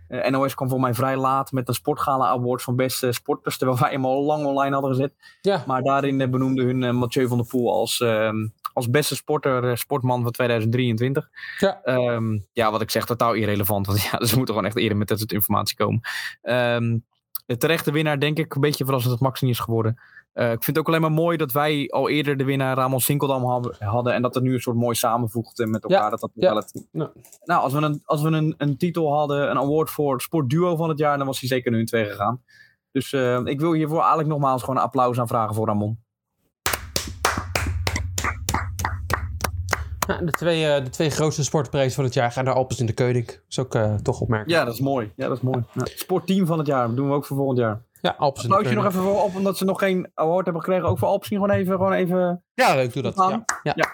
Eh, 0.07 0.29
NOS 0.29 0.55
kwam 0.55 0.69
voor 0.69 0.79
mij 0.79 0.93
vrij 0.93 1.17
laat 1.17 1.51
met 1.51 1.67
een 1.67 1.73
Sportgala 1.73 2.27
Award 2.27 2.61
van 2.61 2.75
beste 2.75 3.11
sporters. 3.11 3.57
Terwijl 3.57 3.79
wij 3.79 3.91
hem 3.91 4.05
al 4.05 4.23
lang 4.23 4.45
online 4.45 4.73
hadden 4.73 4.91
gezet. 4.91 5.13
Ja, 5.41 5.63
Maar 5.67 5.81
daarin 5.81 6.21
eh, 6.21 6.29
benoemde 6.29 6.63
hun 6.63 6.95
Mathieu 6.95 7.27
van 7.27 7.37
der 7.37 7.47
Poel 7.47 7.71
als, 7.73 7.99
ehm, 8.01 8.47
als 8.73 8.89
beste 8.89 9.15
sporter, 9.15 9.77
sportman 9.77 10.23
van 10.23 10.31
2023. 10.31 11.29
Ja. 11.57 11.81
Ehm, 11.83 12.37
ja, 12.53 12.71
wat 12.71 12.81
ik 12.81 12.89
zeg, 12.89 13.05
totaal 13.05 13.33
irrelevant. 13.33 13.85
Want 13.87 14.01
ja, 14.11 14.25
ze 14.25 14.35
moeten 14.37 14.53
gewoon 14.55 14.69
echt 14.69 14.77
eerder 14.77 14.97
met 14.97 15.07
dat 15.07 15.19
soort 15.19 15.31
informatie 15.31 15.75
komen. 15.75 16.01
Ehm, 16.41 16.97
de 17.45 17.57
terechte 17.57 17.91
winnaar, 17.91 18.19
denk 18.19 18.37
ik, 18.37 18.55
een 18.55 18.61
beetje 18.61 18.83
verrassend 18.83 19.13
dat 19.13 19.21
Max 19.21 19.41
niet 19.41 19.51
is 19.51 19.59
geworden. 19.59 19.97
Eh, 20.33 20.51
ik 20.51 20.63
vind 20.63 20.65
het 20.65 20.77
ook 20.77 20.87
alleen 20.87 21.01
maar 21.01 21.11
mooi 21.11 21.37
dat 21.37 21.51
wij 21.51 21.89
al 21.89 22.09
eerder 22.09 22.37
de 22.37 22.43
winnaar 22.43 22.75
Ramon 22.75 22.99
Sinkeldam 22.99 23.43
hadden-. 23.79 24.13
En 24.13 24.21
dat 24.21 24.35
er 24.35 24.41
nu 24.41 24.53
een 24.53 24.61
soort 24.61 24.77
mooi 24.77 24.95
samenvoegt 24.95 25.59
eh, 25.59 25.67
met 25.67 25.83
elkaar. 25.83 26.03
Ja, 26.03 26.09
Dat 26.09 26.19
dat 26.19 26.31
ja. 26.33 26.47
wel 26.47 26.55
het... 26.55 26.85
Ja. 26.91 27.11
Nou, 27.43 27.61
als 27.61 27.73
we, 27.73 27.81
een, 27.81 28.01
als 28.05 28.21
we 28.21 28.29
een, 28.29 28.55
een 28.57 28.77
titel 28.77 29.13
hadden, 29.13 29.49
een 29.49 29.57
award 29.57 29.89
voor 29.89 30.21
sportduo 30.21 30.75
van 30.75 30.89
het 30.89 30.97
jaar, 30.97 31.17
dan 31.17 31.27
was 31.27 31.39
hij 31.39 31.49
zeker 31.49 31.71
nu 31.71 31.79
in 31.79 31.85
twee 31.85 32.05
gegaan. 32.05 32.41
Dus 32.91 33.13
eh, 33.13 33.39
ik 33.43 33.59
wil 33.59 33.73
hiervoor 33.73 33.99
eigenlijk 33.99 34.29
nogmaals 34.29 34.61
gewoon 34.61 34.75
een 34.75 34.83
applaus 34.83 35.19
aanvragen 35.19 35.55
voor 35.55 35.67
Ramon. 35.67 35.99
Ja, 40.07 40.17
de, 40.17 40.31
twee, 40.31 40.65
eh, 40.65 40.83
de 40.83 40.89
twee 40.89 41.09
grootste 41.09 41.43
sportprijzen 41.43 41.95
van 41.95 42.03
het 42.03 42.13
jaar 42.13 42.31
gaan 42.31 42.43
naar 42.43 42.53
Alpes 42.53 42.79
in 42.79 42.85
de 42.85 42.93
Koning. 42.93 43.25
Dat 43.25 43.39
is 43.49 43.59
ook 43.59 43.77
toch 44.03 44.21
opmerkelijk. 44.21 44.59
Ja, 44.59 44.65
dat 44.65 44.73
is 44.73 44.79
mooi. 44.79 45.11
Ja, 45.15 45.27
dat 45.27 45.37
is 45.37 45.43
mooi. 45.43 45.63
Ja. 45.73 45.85
Sportteam 45.85 46.45
van 46.45 46.57
het 46.57 46.67
jaar, 46.67 46.93
doen 46.95 47.07
we 47.07 47.13
ook 47.13 47.25
voor 47.25 47.37
volgend 47.37 47.57
jaar. 47.59 47.81
Ja, 48.01 48.15
Alpes 48.17 48.43
Applausje 48.43 48.67
Koning. 48.67 48.83
nog 48.83 48.93
even 48.93 49.03
voor 49.03 49.23
op, 49.23 49.35
omdat 49.35 49.57
ze 49.57 49.65
nog 49.65 49.79
geen 49.79 50.11
award 50.13 50.45
hebben 50.45 50.63
gekregen. 50.63 50.87
Ook 50.87 50.97
voor 50.97 51.07
Alpsien 51.07 51.39
gewoon 51.39 51.55
even, 51.55 51.71
gewoon 51.71 51.93
even... 51.93 52.43
Ja, 52.53 52.75
leuk, 52.75 52.93
doe 52.93 53.03
dat. 53.03 53.15
Ja. 53.15 53.73
Ja. 53.75 53.93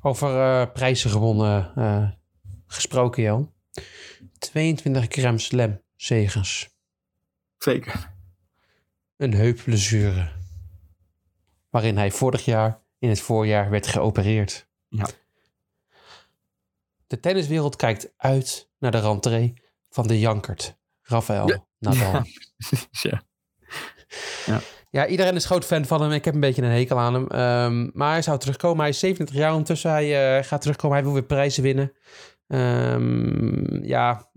Over 0.00 0.40
eh, 0.40 0.72
prijzen 0.72 1.10
gewonnen 1.10 1.72
eh, 1.74 2.08
gesproken, 2.66 3.22
Jan. 3.22 3.52
22 4.38 5.06
gram 5.08 5.38
slam 5.38 5.80
zegens. 5.96 6.76
Zeker. 7.58 8.10
Een 9.16 9.34
heupblessure. 9.34 10.28
Waarin 11.70 11.96
hij 11.96 12.10
vorig 12.10 12.44
jaar 12.44 12.80
in 12.98 13.08
het 13.08 13.20
voorjaar 13.20 13.70
werd 13.70 13.86
geopereerd. 13.86 14.68
Ja. 14.88 15.08
De 17.06 17.20
tenniswereld 17.20 17.76
kijkt 17.76 18.12
uit 18.16 18.67
naar 18.78 18.90
de 18.90 19.00
rentree 19.00 19.54
van 19.88 20.06
de 20.06 20.18
Jankert. 20.18 20.76
Rafael 21.02 21.48
Ja. 21.48 21.66
Nadal. 21.78 22.22
ja. 23.02 23.22
Ja, 24.90 25.06
iedereen 25.06 25.34
is 25.34 25.44
groot 25.44 25.64
fan 25.64 25.84
van 25.84 26.02
hem. 26.02 26.12
Ik 26.12 26.24
heb 26.24 26.34
een 26.34 26.40
beetje 26.40 26.62
een 26.62 26.70
hekel 26.70 26.98
aan 26.98 27.14
hem. 27.14 27.26
Ehm, 27.26 27.90
maar 27.92 28.12
hij 28.12 28.22
zou 28.22 28.38
terugkomen. 28.38 28.80
Hij 28.80 28.88
is 28.88 28.98
27 28.98 29.36
jaar 29.36 29.50
ondertussen. 29.50 29.90
Hij 29.90 30.38
eh, 30.38 30.44
gaat 30.44 30.60
terugkomen. 30.60 30.96
Hij 30.96 31.04
wil 31.04 31.14
weer 31.14 31.24
prijzen 31.24 31.62
winnen. 31.62 31.92
Ehm, 32.46 33.84
ja, 33.84 34.30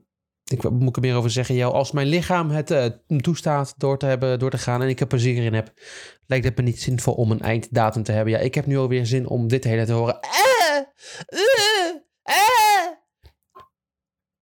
ik, 0.44 0.70
moet 0.70 0.90
ik 0.90 0.96
er 0.96 1.02
meer 1.02 1.16
over 1.16 1.32
zeggen? 1.32 1.56
Jo, 1.56 1.70
als 1.70 1.92
mijn 1.92 2.08
lichaam 2.08 2.50
het 2.50 2.72
eh, 2.72 2.86
toestaat 3.18 3.74
door 3.78 3.98
te, 3.98 4.06
hebben, 4.06 4.40
door 4.40 4.50
te 4.50 4.58
gaan 4.58 4.82
en 4.82 4.90
ik 4.90 5.00
er 5.00 5.08
plezier 5.08 5.44
in 5.44 5.54
heb, 5.54 5.72
lijkt 6.26 6.46
het 6.46 6.58
me 6.58 6.64
niet 6.64 6.82
zinvol 6.82 7.14
om 7.14 7.32
een 7.32 7.42
einddatum 7.42 8.04
te 8.04 8.12
hebben. 8.12 8.34
Ja, 8.34 8.40
ik 8.40 8.56
heb 8.56 8.66
nu 8.66 8.78
alweer 8.78 9.06
zin 9.06 9.28
om 9.28 9.48
dit 9.48 9.64
hele 9.64 9.86
te 9.86 9.94
horen. 9.94 10.20
Eh. 10.20 10.30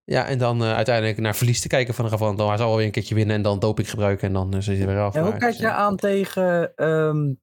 Ja, 0.10 0.26
en 0.26 0.38
dan 0.38 0.64
eh, 0.64 0.76
uiteindelijk 0.76 1.18
naar 1.18 1.36
verlies 1.36 1.62
te 1.62 1.68
kijken 1.68 1.94
van 1.94 2.08
Rafael 2.08 2.32
Nadal. 2.32 2.48
Hij 2.48 2.58
zal 2.58 2.68
wel 2.68 2.76
weer 2.76 2.86
een 2.86 2.92
keertje 2.92 3.16
winnen 3.16 3.36
en 3.36 3.42
dan 3.42 3.60
doping 3.60 3.90
gebruiken 3.90 4.28
en 4.28 4.34
dan 4.34 4.54
eh, 4.54 4.60
zit 4.60 4.78
hij 4.78 4.88
weer 4.88 5.00
af. 5.00 5.16
En 5.16 5.24
hoe 5.24 5.38
kijk 5.38 5.56
je 5.56 5.72
aan 5.72 5.96
tegen 5.96 6.76
ehm, 6.76 7.34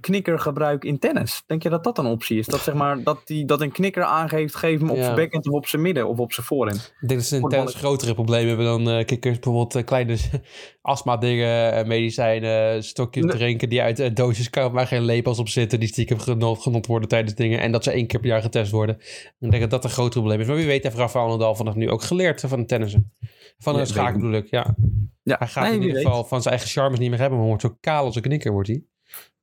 knikkergebruik 0.00 0.84
in 0.84 0.98
tennis? 0.98 1.42
Denk 1.46 1.62
je 1.62 1.68
dat 1.68 1.84
dat 1.84 1.98
een 1.98 2.06
optie 2.06 2.38
is? 2.38 2.46
Dat, 2.46 2.60
zeg 2.60 2.74
maar, 2.74 3.02
dat, 3.02 3.20
die, 3.24 3.44
dat 3.44 3.60
een 3.60 3.72
knikker 3.72 4.02
aangeeft, 4.02 4.54
geef 4.54 4.80
hem 4.80 4.90
op 4.90 4.96
Ja. 4.96 5.02
zijn 5.02 5.14
backhand 5.16 5.46
of 5.48 5.52
op 5.54 5.66
zijn 5.66 5.82
midden 5.82 6.08
of 6.08 6.18
op 6.18 6.32
zijn 6.32 6.46
voorhand. 6.46 6.94
Ik 7.00 7.08
denk 7.08 7.20
dat 7.20 7.28
ze 7.28 7.36
in 7.36 7.42
tennis 7.48 7.74
grotere 7.74 8.14
problemen 8.14 8.48
hebben 8.48 8.66
dan 8.66 8.88
eh 8.88 9.04
kikkers. 9.04 9.34
Bijvoorbeeld 9.38 9.74
eh, 9.74 9.84
kleine 9.84 10.16
astma 10.82 11.16
dingen, 11.16 11.72
eh, 11.72 11.86
medicijnen, 11.86 12.84
stokjes 12.84 13.24
Nee. 13.24 13.36
drinken 13.36 13.68
die 13.68 13.82
uit 13.82 14.16
doosjes 14.16 14.50
komen 14.50 14.72
waar 14.72 14.86
geen 14.86 15.04
lepels 15.04 15.38
op 15.38 15.48
zitten. 15.48 15.80
Die 15.80 15.88
stiekem 15.88 16.18
genot, 16.18 16.62
genot 16.62 16.86
worden 16.86 17.08
tijdens 17.08 17.34
dingen. 17.34 17.60
En 17.60 17.72
dat 17.72 17.84
ze 17.84 17.90
één 17.90 18.06
keer 18.06 18.20
per 18.20 18.28
jaar 18.28 18.42
getest 18.42 18.70
worden. 18.70 18.96
Ik 19.38 19.50
denk 19.50 19.60
dat 19.60 19.70
dat 19.70 19.84
een 19.84 19.90
groot 19.90 20.10
probleem 20.10 20.40
is. 20.40 20.46
Maar 20.46 20.56
wie 20.56 20.66
weet 20.66 20.82
heeft 20.82 20.96
Rafael 20.96 21.28
Nadal 21.28 21.54
vanaf 21.54 21.74
nu 21.74 21.90
ook 21.90 22.02
geleerd 22.02 22.40
van 22.40 22.58
het 22.58 22.68
tennissen. 22.68 23.12
Van 23.58 23.86
schaken 23.86 24.20
bedoel 24.20 24.32
ik, 24.34 24.50
ja. 24.50 24.74
Ja, 25.22 25.36
Hij 25.38 25.48
gaat 25.48 25.64
nee, 25.64 25.72
in 25.72 25.80
ieder 25.80 25.94
weet. 25.94 26.04
geval 26.06 26.24
van 26.24 26.42
zijn 26.42 26.54
eigen 26.54 26.72
charmes 26.72 26.98
niet 26.98 27.10
meer 27.10 27.18
hebben. 27.18 27.38
Maar 27.38 27.46
wordt 27.48 27.62
zo 27.62 27.76
kaal 27.80 28.04
als 28.04 28.16
een 28.16 28.22
knikker 28.22 28.52
wordt 28.52 28.68
hij. 28.68 28.82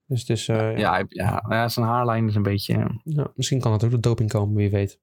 Dus 0.07 0.47
eh, 0.47 0.77
ja. 0.77 1.05
Ja, 1.09 1.45
ja, 1.49 1.67
zijn 1.67 1.85
haarlijn 1.85 2.27
is 2.27 2.35
een 2.35 2.43
beetje... 2.43 2.73
eh, 2.73 2.85
Ja, 3.03 3.27
misschien 3.35 3.59
kan 3.59 3.71
het 3.71 3.83
ook 3.83 3.91
door 3.91 4.01
doping 4.01 4.29
komen, 4.29 4.55
wie 4.55 4.69
weet. 4.69 4.99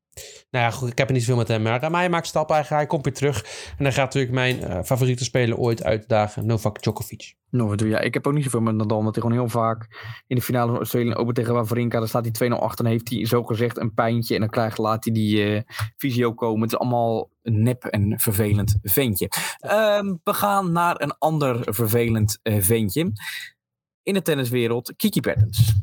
Nou 0.50 0.64
ja, 0.64 0.70
goed, 0.70 0.90
ik 0.90 0.98
heb 0.98 1.06
er 1.08 1.14
niet 1.14 1.22
zoveel 1.22 1.36
met 1.36 1.48
hem. 1.48 1.62
Maar, 1.62 1.90
hij 1.90 2.08
maakt 2.08 2.26
stappen, 2.26 2.56
hij, 2.56 2.64
hij 2.68 2.86
komt 2.86 3.04
weer 3.04 3.14
terug. 3.14 3.42
En 3.78 3.84
dan 3.84 3.92
gaat 3.92 4.04
natuurlijk 4.04 4.32
mijn 4.34 4.60
eh, 4.62 4.82
favoriete 4.82 5.24
speler 5.24 5.56
ooit 5.56 5.84
uitdagen, 5.84 6.46
Novak 6.46 6.82
Djokovic. 6.82 7.34
Nou? 7.50 7.88
Ja, 7.88 7.98
ik 7.98 8.14
heb 8.14 8.26
ook 8.26 8.32
niet 8.32 8.44
zoveel 8.44 8.60
met 8.60 8.74
Nadal, 8.74 8.98
omdat 8.98 9.14
hij 9.14 9.22
gewoon 9.22 9.38
heel 9.38 9.48
vaak 9.48 9.86
in 10.26 10.36
de 10.36 10.42
finale 10.42 10.68
van 10.70 10.76
Australië 10.76 11.14
Open 11.14 11.34
tegen 11.34 11.54
Wawrinka, 11.54 11.98
dan 11.98 12.08
staat 12.08 12.38
hij 12.38 12.50
2-0 12.50 12.52
achter 12.54 12.84
en 12.84 12.90
heeft 12.90 13.10
hij 13.10 13.26
zogezegd 13.26 13.78
een 13.78 13.94
pijntje 13.94 14.34
en 14.34 14.40
dan 14.40 14.50
krijgt, 14.50 14.78
laat 14.78 15.04
hij 15.04 15.12
die 15.12 15.44
eh 15.54 15.60
visio 15.96 16.32
komen. 16.34 16.62
Het 16.62 16.72
is 16.72 16.78
allemaal 16.78 17.30
een 17.42 17.62
nep 17.62 17.84
en 17.84 18.20
vervelend 18.20 18.78
ventje. 18.82 19.28
Ehm, 19.58 20.14
we 20.24 20.32
gaan 20.34 20.72
naar 20.72 21.00
een 21.00 21.14
ander 21.18 21.74
vervelend 21.74 22.38
eh, 22.42 22.56
ventje. 22.60 23.12
In 24.02 24.14
de 24.14 24.22
tenniswereld, 24.22 24.92
Kiki 24.96 25.20
Bertens. 25.20 25.74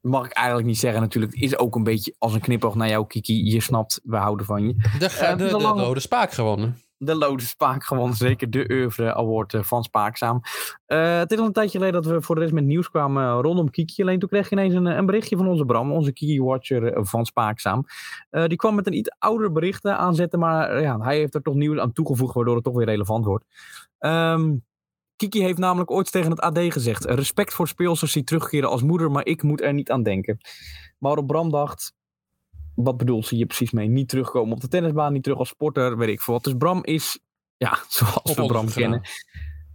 Mag 0.00 0.26
ik 0.26 0.32
eigenlijk 0.32 0.66
niet 0.66 0.78
zeggen 0.78 1.00
natuurlijk. 1.00 1.34
Is 1.34 1.58
ook 1.58 1.74
een 1.74 1.82
beetje 1.82 2.14
als 2.18 2.34
een 2.34 2.40
knipoog 2.40 2.74
naar 2.74 2.88
jou, 2.88 3.06
Kiki. 3.06 3.44
Je 3.52 3.60
snapt, 3.60 4.00
we 4.04 4.16
houden 4.16 4.46
van 4.46 4.62
je. 4.66 4.74
De, 4.98 5.06
Eh, 5.20 5.30
de, 5.30 5.36
de, 5.44 5.50
de 5.50 5.56
lange- 5.60 5.82
rode 5.82 6.00
spaak 6.00 6.32
gewonnen. 6.32 6.78
De 7.00 7.14
Lode 7.14 7.42
Spaak 7.42 7.84
gewonnen. 7.84 8.16
Zeker 8.16 8.50
de 8.50 8.66
Oeuvre 8.70 9.14
Award 9.14 9.54
eh, 9.54 9.62
van 9.62 9.82
Spaakzaam. 9.84 10.40
Eh, 10.86 11.18
het 11.18 11.32
is 11.32 11.38
al 11.38 11.46
een 11.46 11.52
tijdje 11.52 11.78
geleden 11.78 12.02
dat 12.02 12.12
we 12.12 12.22
voor 12.22 12.34
de 12.34 12.40
rest 12.40 12.52
met 12.52 12.64
nieuws 12.64 12.90
kwamen 12.90 13.24
eh, 13.28 13.38
rondom 13.40 13.70
Kiki. 13.70 14.02
Alleen 14.02 14.18
toen 14.18 14.28
kreeg 14.28 14.48
je 14.48 14.56
ineens 14.56 14.74
een, 14.74 14.86
een 14.86 15.06
berichtje 15.06 15.36
van 15.36 15.48
onze 15.48 15.64
Bram, 15.64 15.92
onze 15.92 16.12
Kiki-watcher 16.12 16.92
eh, 16.92 17.04
van 17.04 17.26
Spaakzaam. 17.26 17.84
Eh, 18.30 18.44
die 18.46 18.56
kwam 18.56 18.74
met 18.74 18.86
een 18.86 18.96
iets 18.96 19.10
ouder 19.18 19.52
bericht 19.52 19.84
eh, 19.84 19.94
aanzetten, 19.98 20.38
maar 20.38 20.70
eh, 20.70 20.82
ja, 20.82 20.98
hij 21.00 21.16
heeft 21.16 21.34
er 21.34 21.42
toch 21.42 21.54
nieuws 21.54 21.78
aan 21.78 21.92
toegevoegd, 21.92 22.34
waardoor 22.34 22.54
het 22.54 22.64
toch 22.64 22.74
weer 22.74 22.86
relevant 22.86 23.24
wordt. 23.24 23.44
Ehm, 23.98 24.54
Kiki 25.18 25.42
heeft 25.42 25.58
namelijk 25.58 25.90
ooit 25.90 26.12
tegen 26.12 26.30
het 26.30 26.40
AD 26.40 26.58
gezegd: 26.58 27.04
respect 27.04 27.52
voor 27.54 27.68
speelsters 27.68 28.12
die 28.12 28.24
terugkeren 28.24 28.68
als 28.68 28.82
moeder, 28.82 29.10
maar 29.10 29.26
ik 29.26 29.42
moet 29.42 29.60
er 29.62 29.72
niet 29.74 29.90
aan 29.90 30.02
denken. 30.02 30.38
Waarop 30.98 31.26
Bram 31.26 31.50
dacht: 31.50 31.92
wat 32.74 32.96
bedoelt 32.96 33.26
ze 33.26 33.34
hier 33.34 33.46
precies 33.46 33.70
mee? 33.70 33.88
Niet 33.88 34.08
terugkomen 34.08 34.52
op 34.54 34.60
de 34.60 34.68
tennisbaan, 34.68 35.12
niet 35.12 35.22
terug 35.22 35.38
als 35.38 35.48
sporter, 35.48 35.96
weet 35.96 36.08
ik 36.08 36.20
veel 36.20 36.34
wat. 36.34 36.44
Dus 36.44 36.54
Bram 36.58 36.84
is, 36.84 37.18
ja, 37.56 37.78
zoals 37.88 38.16
Op 38.16 38.36
we 38.36 38.46
Bram 38.46 38.66
kennen. 38.70 38.98
gedaan. 39.04 39.12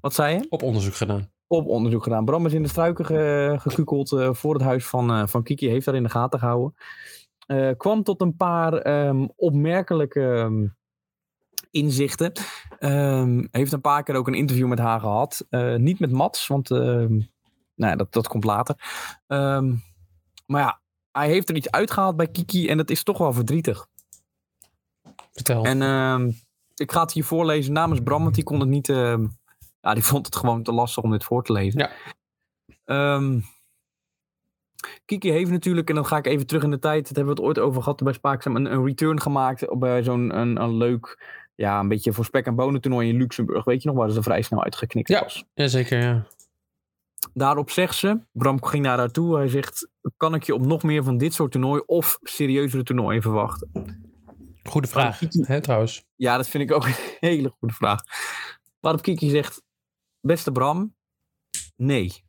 Wat 0.01 0.13
zei 0.13 0.35
je? 0.37 0.45
Op 0.49 0.63
onderzoek 0.63 0.95
gedaan. 0.95 1.31
Op 1.47 1.67
onderzoek 1.67 2.03
gedaan. 2.03 2.25
Bram 2.25 2.45
is 2.45 2.53
in 2.53 2.61
de 2.63 2.69
struiken 2.69 3.05
ge- 3.05 3.55
gekukeld 3.59 4.11
eh, 4.11 4.33
voor 4.33 4.53
het 4.53 4.63
huis 4.63 4.85
van, 4.85 5.11
eh, 5.11 5.27
van 5.27 5.43
Kiki, 5.43 5.69
heeft 5.69 5.85
daar 5.85 5.95
in 5.95 6.03
de 6.03 6.09
gaten 6.09 6.39
gehouden. 6.39 6.75
eh, 7.47 7.69
kwam 7.77 8.03
tot 8.03 8.21
een 8.21 8.35
paar 8.35 8.73
ehm, 8.73 9.27
opmerkelijke 9.35 10.21
ehm, 10.33 10.67
inzichten. 11.73 12.31
Ehm, 12.79 13.45
heeft 13.51 13.71
een 13.71 13.81
paar 13.81 14.03
keer 14.03 14.15
ook 14.15 14.27
een 14.27 14.33
interview 14.33 14.67
met 14.67 14.79
haar 14.79 14.99
gehad. 14.99 15.45
Eh, 15.49 15.75
niet 15.75 15.99
met 15.99 16.11
Mats, 16.11 16.47
want 16.47 16.71
ehm, 16.71 17.13
nou, 17.75 17.91
ja, 17.91 17.95
dat, 17.95 18.13
dat 18.13 18.27
komt 18.27 18.43
later. 18.43 18.75
Ehm, 19.27 19.75
maar 20.45 20.61
ja, 20.61 20.81
hij 21.11 21.27
heeft 21.27 21.49
er 21.49 21.55
iets 21.55 21.71
uitgehaald 21.71 22.15
bij 22.15 22.27
Kiki 22.27 22.69
en 22.69 22.77
dat 22.77 22.89
is 22.89 23.03
toch 23.03 23.17
wel 23.17 23.33
verdrietig. 23.33 23.87
Vertel. 25.31 25.63
En 25.63 26.37
ik 26.75 26.91
ga 26.91 27.01
het 27.01 27.13
hier 27.13 27.23
voorlezen 27.23 27.73
namens 27.73 28.01
Bram, 28.01 28.23
want 28.23 28.35
die 28.35 28.43
kon 28.43 28.59
het 28.59 28.69
niet. 28.69 28.87
ja, 28.87 29.93
die 29.93 30.03
vond 30.11 30.25
het 30.25 30.35
gewoon 30.35 30.63
te 30.63 30.71
lastig 30.71 31.03
om 31.03 31.11
dit 31.11 31.23
voor 31.23 31.43
te 31.43 31.51
lezen. 31.51 31.79
Ja. 31.79 31.91
Kiki 35.05 35.31
heeft 35.31 35.51
natuurlijk, 35.51 35.89
en 35.89 35.95
dan 35.95 36.05
ga 36.05 36.17
ik 36.17 36.27
even 36.27 36.47
terug 36.47 36.63
in 36.63 36.71
de 36.71 36.79
tijd, 36.79 37.07
dat 37.07 37.15
hebben 37.15 37.35
we 37.35 37.41
het 37.41 37.49
ooit 37.49 37.67
over 37.67 37.81
gehad 37.81 38.03
bij 38.03 38.13
Spaakzaam, 38.13 38.55
een, 38.55 38.73
een 38.73 38.85
return 38.85 39.21
gemaakt 39.21 39.69
op 39.69 39.79
bij 39.79 40.03
zo'n 40.03 40.37
een, 40.37 40.61
een 40.61 40.77
leuk, 40.77 41.23
ja, 41.55 41.79
een 41.79 41.87
beetje 41.87 42.13
voor 42.13 42.25
spek 42.25 42.45
en 42.45 42.55
bonen 42.55 42.81
toernooi 42.81 43.09
in 43.09 43.17
Luxemburg. 43.17 43.63
Weet 43.65 43.81
je 43.83 43.87
nog, 43.89 43.97
waar 43.97 44.09
ze 44.09 44.17
er 44.17 44.23
vrij 44.23 44.41
snel 44.41 44.63
uitgeknikt 44.63 45.07
Ja. 45.09 45.21
was. 45.21 45.45
Jazeker, 45.53 45.99
ja. 46.01 46.27
Daarop 47.33 47.69
zegt 47.69 47.95
ze, 47.95 48.19
Bram 48.31 48.63
ging 48.63 48.83
naar 48.83 48.97
haar 48.97 49.11
toe, 49.11 49.35
hij 49.35 49.47
zegt, 49.47 49.87
kan 50.17 50.33
ik 50.33 50.43
je 50.43 50.53
op 50.53 50.65
nog 50.65 50.83
meer 50.83 51.03
van 51.03 51.17
dit 51.17 51.33
soort 51.33 51.51
toernooi 51.51 51.81
of 51.85 52.17
serieuzere 52.21 52.83
toernooien 52.83 53.21
verwachten? 53.21 53.71
Goede 54.63 54.87
vraag, 54.87 55.17
Kiki- 55.17 55.43
hè, 55.47 55.61
trouwens. 55.61 56.05
Ja, 56.15 56.37
dat 56.37 56.47
vind 56.47 56.63
ik 56.69 56.75
ook 56.75 56.85
een 56.85 56.95
hele 57.29 57.53
goede 57.59 57.73
vraag. 57.73 58.03
Waarop 58.79 59.01
Kiki 59.01 59.29
zegt: 59.29 59.61
Beste 60.21 60.51
Bram, 60.51 60.95
nee. 61.75 62.23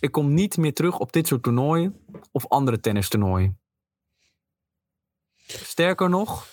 Ik 0.00 0.12
kom 0.12 0.34
niet 0.34 0.56
meer 0.56 0.74
terug 0.74 0.98
op 0.98 1.12
dit 1.12 1.26
soort 1.26 1.42
toernooien 1.42 2.00
of 2.32 2.48
andere 2.48 2.80
tennistoernooien. 2.80 3.58
Sterker 5.46 6.08
nog, 6.08 6.46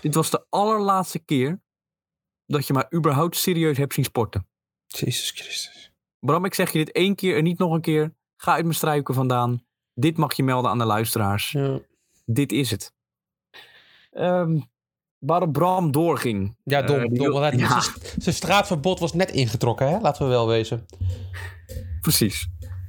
dit 0.00 0.14
was 0.14 0.30
de 0.30 0.37
allerlaatste 0.48 1.18
keer 1.18 1.60
dat 2.46 2.66
je 2.66 2.72
mij 2.72 2.86
überhaupt 2.94 3.36
serieus 3.36 3.76
hebt 3.76 3.94
zien 3.94 4.04
sporten. 4.04 4.48
Jezus 4.86 5.30
Christus. 5.30 5.92
Bram, 6.18 6.44
ik 6.44 6.54
zeg 6.54 6.72
je 6.72 6.78
dit 6.84 6.92
één 6.94 7.14
keer 7.14 7.36
en 7.36 7.44
niet 7.44 7.58
nog 7.58 7.72
een 7.72 7.80
keer. 7.80 8.14
Ga 8.36 8.52
uit 8.52 8.62
mijn 8.62 8.74
struiken 8.74 9.14
vandaan. 9.14 9.64
Dit 9.94 10.16
mag 10.16 10.34
je 10.34 10.42
melden 10.42 10.70
aan 10.70 10.78
de 10.78 10.84
luisteraars. 10.84 11.50
Ja, 11.50 11.78
Dit 12.24 12.52
is 12.52 12.70
het. 12.70 12.92
Ehm, 14.10 14.60
waarop 15.18 15.52
Bram 15.52 15.92
doorging. 15.92 16.56
ja 16.64 16.82
dom. 16.82 16.96
Eh, 16.96 17.02
dom 17.04 17.14
wil- 17.18 17.40
want 17.40 17.54
Ja. 17.60 17.80
zijn- 17.80 17.96
Zijn 18.22 18.34
straatverbod 18.34 18.98
was 18.98 19.12
net 19.12 19.30
ingetrokken, 19.30 19.88
hè? 19.88 19.98
Laten 20.00 20.22
we 20.24 20.28
wel 20.30 20.46
wezen. 20.46 20.86
Precies. 22.00 22.48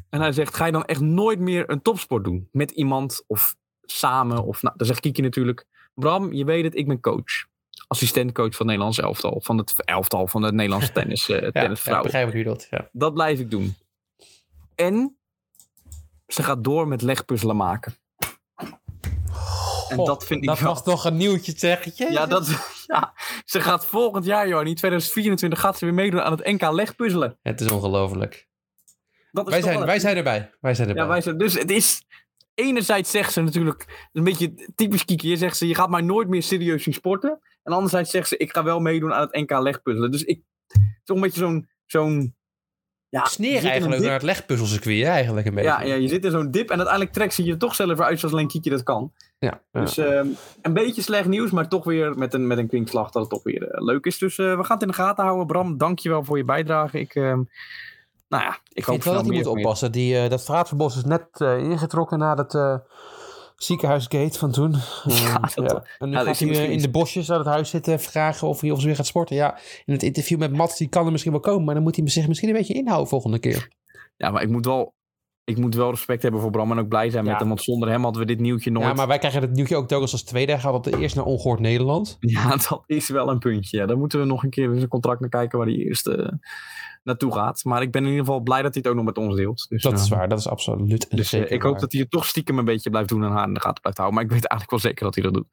En 0.10 0.22
hij 0.22 0.32
zegt, 0.32 0.56
ga 0.56 0.66
je 0.66 0.72
dan 0.72 0.86
echt 0.86 1.02
nooit 1.02 1.40
meer 1.40 1.70
een 1.70 1.82
topsport 1.82 2.24
doen? 2.24 2.50
Met 2.52 2.72
iemand 2.72 3.24
of 3.28 3.56
samen? 3.82 4.44
Of, 4.44 4.62
nou, 4.62 4.78
dan 4.78 4.88
zegt 4.88 5.00
Kiki 5.00 5.22
natuurlijk, 5.22 5.66
Bram, 5.94 6.34
je 6.34 6.46
weet 6.46 6.64
het, 6.64 6.76
ik 6.76 6.88
ben 6.88 7.00
coach. 7.00 7.48
Assistentcoach 7.90 8.56
van 8.56 8.58
het 8.58 8.66
Nederlands 8.66 9.00
elftal. 9.00 9.42
Van 9.44 9.58
het 9.58 9.74
elftal 9.86 10.28
van 10.28 10.42
het 10.42 10.54
Nederlandse 10.54 10.92
tennis, 11.00 11.30
eh 11.30 11.40
Ja, 11.40 11.46
ja 11.46 11.52
tennisvrouwen. 11.52 12.06
begrijp 12.06 12.28
ik 12.28 12.34
wie 12.34 12.44
dat. 12.44 12.68
Ja. 12.70 12.90
dat 12.92 13.14
blijf 13.14 13.40
ik 13.40 13.52
doen. 13.52 13.76
En 14.76 15.18
ze 16.28 16.44
gaat 16.44 16.64
door 16.64 16.88
met 16.88 17.02
legpuzzelen 17.02 17.56
maken. 17.56 17.96
En 19.90 19.98
dat 19.98 20.26
vind 20.26 20.42
ik 20.42 20.48
Dat 20.48 20.60
was 20.60 20.84
toch 20.84 21.06
een 21.06 21.18
nieuwtje, 21.18 21.54
zeg 21.56 21.98
je? 21.98 22.12
Ja, 22.12 22.26
dat, 22.26 22.48
ja, 22.88 23.14
ze 23.46 23.62
gaat 23.62 23.86
volgend 23.86 24.26
jaar, 24.26 24.48
Johanny, 24.48 24.76
2024, 24.76 25.60
gaat 25.60 25.78
ze 25.78 25.86
weer 25.86 25.94
meedoen 25.94 26.22
aan 26.22 26.32
het 26.32 26.46
NK 26.46 26.72
legpuzzelen. 26.72 27.38
Het 27.42 27.62
is 27.62 27.72
ongelooflijk. 27.72 28.48
Wij 29.32 29.62
zijn, 29.62 29.86
wij 29.86 30.00
zijn 30.00 30.18
erbij. 30.18 30.52
Wij 30.60 30.74
zijn 30.74 30.88
erbij. 30.88 31.04
Ja, 31.04 31.10
wij 31.10 31.22
zijn, 31.22 31.38
dus 31.38 31.54
het 31.54 31.72
is. 31.72 32.04
Enerzijds 32.54 33.12
zegt 33.12 33.34
ze 33.34 33.42
natuurlijk. 33.42 34.08
Een 34.14 34.24
beetje 34.24 34.72
typisch 34.76 35.06
Kiki. 35.06 35.38
Zegt 35.38 35.58
ze: 35.58 35.68
Je 35.68 35.76
gaat 35.76 35.90
mij 35.90 36.02
nooit 36.02 36.28
meer 36.28 36.44
serieus 36.44 36.84
zien 36.84 36.94
sporten. 36.94 37.40
En 37.70 37.76
anderzijds 37.76 38.12
zegt 38.12 38.28
ze: 38.28 38.38
Ik 38.38 38.52
ga 38.52 38.64
wel 38.64 38.80
meedoen 38.80 39.14
aan 39.14 39.28
het 39.32 39.36
NK 39.36 39.60
legpuzzelen. 39.60 40.12
Dus 40.12 40.24
ik. 40.24 40.42
Het 40.68 40.82
is 40.82 41.02
toch 41.04 41.16
een 41.16 41.22
beetje 41.22 41.40
zo'n. 41.40 41.70
zo'n 41.86 42.38
ja, 43.10 43.26
Sneer 43.26 43.66
eigenlijk 43.66 44.02
naar 44.02 44.14
het 44.14 44.22
legpuzzelcircuit, 44.22 45.04
eigenlijk 45.04 45.48
een 45.48 45.54
beetje. 45.54 45.70
Ja, 45.70 45.82
ja, 45.82 45.96
je 45.96 46.08
zit 46.08 46.26
in 46.26 46.32
zo'n 46.32 46.52
dip 46.52 46.70
en 46.70 46.76
uiteindelijk 46.76 47.16
trekt 47.16 47.34
ze 47.34 47.44
je 47.44 47.52
er 47.52 47.58
toch 47.58 47.76
zelf 47.76 48.00
uit 48.00 48.20
zoals 48.20 48.46
Kiki 48.46 48.70
dat 48.70 48.84
kan. 48.84 49.14
Ja, 49.40 49.62
ja. 49.72 49.82
Dus 49.82 49.98
ehm, 49.98 50.28
een 50.62 50.74
beetje 50.74 51.02
slecht 51.02 51.28
nieuws, 51.28 51.52
maar 51.52 51.68
toch 51.68 51.84
weer 51.84 52.18
met 52.18 52.34
een, 52.34 52.48
met 52.48 52.58
een 52.58 52.68
kwinkslag 52.68 53.12
dat 53.12 53.22
het 53.22 53.32
toch 53.32 53.44
weer 53.44 53.68
eh, 53.68 53.84
leuk 53.84 54.06
is. 54.06 54.18
Dus 54.18 54.38
eh, 54.38 54.58
we 54.58 54.64
gaan 54.64 54.74
het 54.74 54.82
in 54.82 54.88
de 54.88 54.94
gaten 54.94 55.24
houden. 55.24 55.48
Bram, 55.48 55.78
dankjewel 55.78 56.24
voor 56.24 56.38
je 56.38 56.46
bijdrage. 56.46 57.00
Ik, 57.00 57.16
ehm, 57.16 57.44
nou 58.28 58.44
ja, 58.44 58.50
ik, 58.50 58.78
Ik 58.78 58.84
hoop 58.84 58.94
vind 58.94 59.04
wel 59.04 59.14
dat 59.14 59.26
hij 59.26 59.36
moet 59.36 59.48
oppassen. 59.48 59.92
Die, 59.92 60.18
eh, 60.18 60.30
dat 60.30 60.40
straatverbod 60.40 60.96
is 60.96 61.04
net 61.04 61.28
ingetrokken 61.40 62.20
na 62.20 62.36
dat 62.36 62.56
eh, 62.56 62.76
ziekenhuisgate 63.64 64.40
van 64.40 64.52
toen. 64.52 64.74
Eh, 65.06 65.42
dat- 65.56 65.88
En 65.98 66.10
nu 66.10 66.16
ja, 66.16 66.24
dat 66.24 66.28
gaat 66.28 66.40
hij 66.40 66.48
hij 66.48 66.48
eh, 66.48 66.48
misschien 66.48 66.72
in 66.72 66.82
de 66.82 66.90
bosjes 66.90 67.32
aan 67.32 67.38
het 67.38 67.48
huis 67.48 67.70
zitten 67.70 68.00
vragen 68.00 68.48
of 68.48 68.62
hij 68.62 68.72
of 68.72 68.80
ze 68.80 68.86
weer 68.86 68.96
gaat 68.96 69.06
sporten. 69.06 69.36
Ja, 69.36 69.58
in 69.86 69.94
het 69.94 70.04
interview 70.04 70.40
met 70.40 70.52
Mats, 70.54 70.78
die 70.78 70.88
kan 70.90 71.06
er 71.06 71.12
misschien 71.12 71.32
wel 71.32 71.42
komen. 71.42 71.64
Maar 71.66 71.74
dan 71.74 71.84
moet 71.84 71.96
hij 71.96 72.08
zich 72.10 72.28
misschien 72.28 72.50
een 72.50 72.56
beetje 72.56 72.74
inhouden 72.74 73.08
volgende 73.08 73.40
keer. 73.40 73.68
Ja, 74.18 74.30
maar 74.32 74.42
ik 74.42 74.50
moet 74.50 74.66
wel, 74.66 74.94
ik 75.50 75.58
moet 75.58 75.76
wel 75.76 75.90
respect 75.90 76.22
hebben 76.22 76.42
voor 76.42 76.52
Bram 76.52 76.72
en 76.72 76.80
ook 76.80 76.88
blij 76.88 77.10
zijn 77.10 77.26
met 77.26 77.40
hem. 77.40 77.48
Want 77.48 77.62
zonder 77.62 77.90
hem 77.90 78.04
hadden 78.04 78.22
we 78.22 78.28
dit 78.28 78.40
nieuwtje 78.40 78.72
nooit. 78.72 78.86
Ja, 78.86 78.94
maar 78.94 79.08
wij 79.08 79.18
krijgen 79.18 79.42
het 79.42 79.52
nieuwtje 79.52 79.76
ook 79.76 79.88
telkens 79.88 80.12
als 80.12 80.24
tweede. 80.24 80.60
Gaat 80.60 80.84
de 80.84 80.98
eerst 80.98 81.16
naar 81.16 81.26
Ongehoord 81.26 81.60
Nederland. 81.60 82.18
Ja, 82.20 82.50
dat 82.70 82.84
is 82.86 83.10
wel 83.10 83.30
een 83.30 83.40
puntje. 83.40 83.78
Ja, 83.78 83.86
daar 83.86 83.98
moeten 83.98 84.20
we 84.20 84.26
nog 84.26 84.44
een 84.44 84.50
keer 84.50 84.70
in 84.72 84.78
zijn 84.78 84.90
contract 84.90 85.20
naar 85.20 85.30
kijken 85.30 85.58
waar 85.58 85.68
hij 85.68 85.76
eerst 85.76 86.08
eh, 86.08 86.28
naartoe 87.04 87.34
gaat. 87.34 87.64
Maar 87.64 87.82
ik 87.82 87.92
ben 87.92 88.04
in 88.04 88.10
ieder 88.10 88.26
geval 88.26 88.40
blij 88.40 88.62
dat 88.62 88.74
hij 88.74 88.82
het 88.84 88.92
ook 88.92 88.98
nog 88.98 89.06
met 89.06 89.18
ons 89.18 89.36
deelt. 89.36 89.66
Dus, 89.70 89.84
Dat 89.84 89.94
eh, 89.94 90.00
is 90.00 90.10
waar, 90.10 90.30
dat 90.30 90.40
is 90.40 90.48
absoluut 90.48 91.10
Dus 91.10 91.34
eh, 91.34 91.40
zeker 91.40 91.52
ik 91.52 91.62
hoop 91.62 91.72
waar. 91.72 91.82
dat 91.82 91.92
hij 91.92 92.02
het 92.02 92.12
toch 92.12 92.26
stiekem 92.26 92.58
een 92.58 92.66
beetje 92.66 92.90
blijft 92.90 93.10
doen 93.10 93.24
en 93.24 93.32
haar 93.32 93.48
in 93.48 93.54
de 93.54 93.60
gaten 93.60 93.82
blijft 93.82 93.98
houden. 93.98 94.20
Maar 94.20 94.28
ik 94.28 94.42
weet 94.42 94.48
eigenlijk 94.48 94.72
wel 94.72 94.92
zeker 94.92 95.06
dat 95.06 95.16
hij 95.16 95.24
dat 95.24 95.34
doet. 95.34 95.48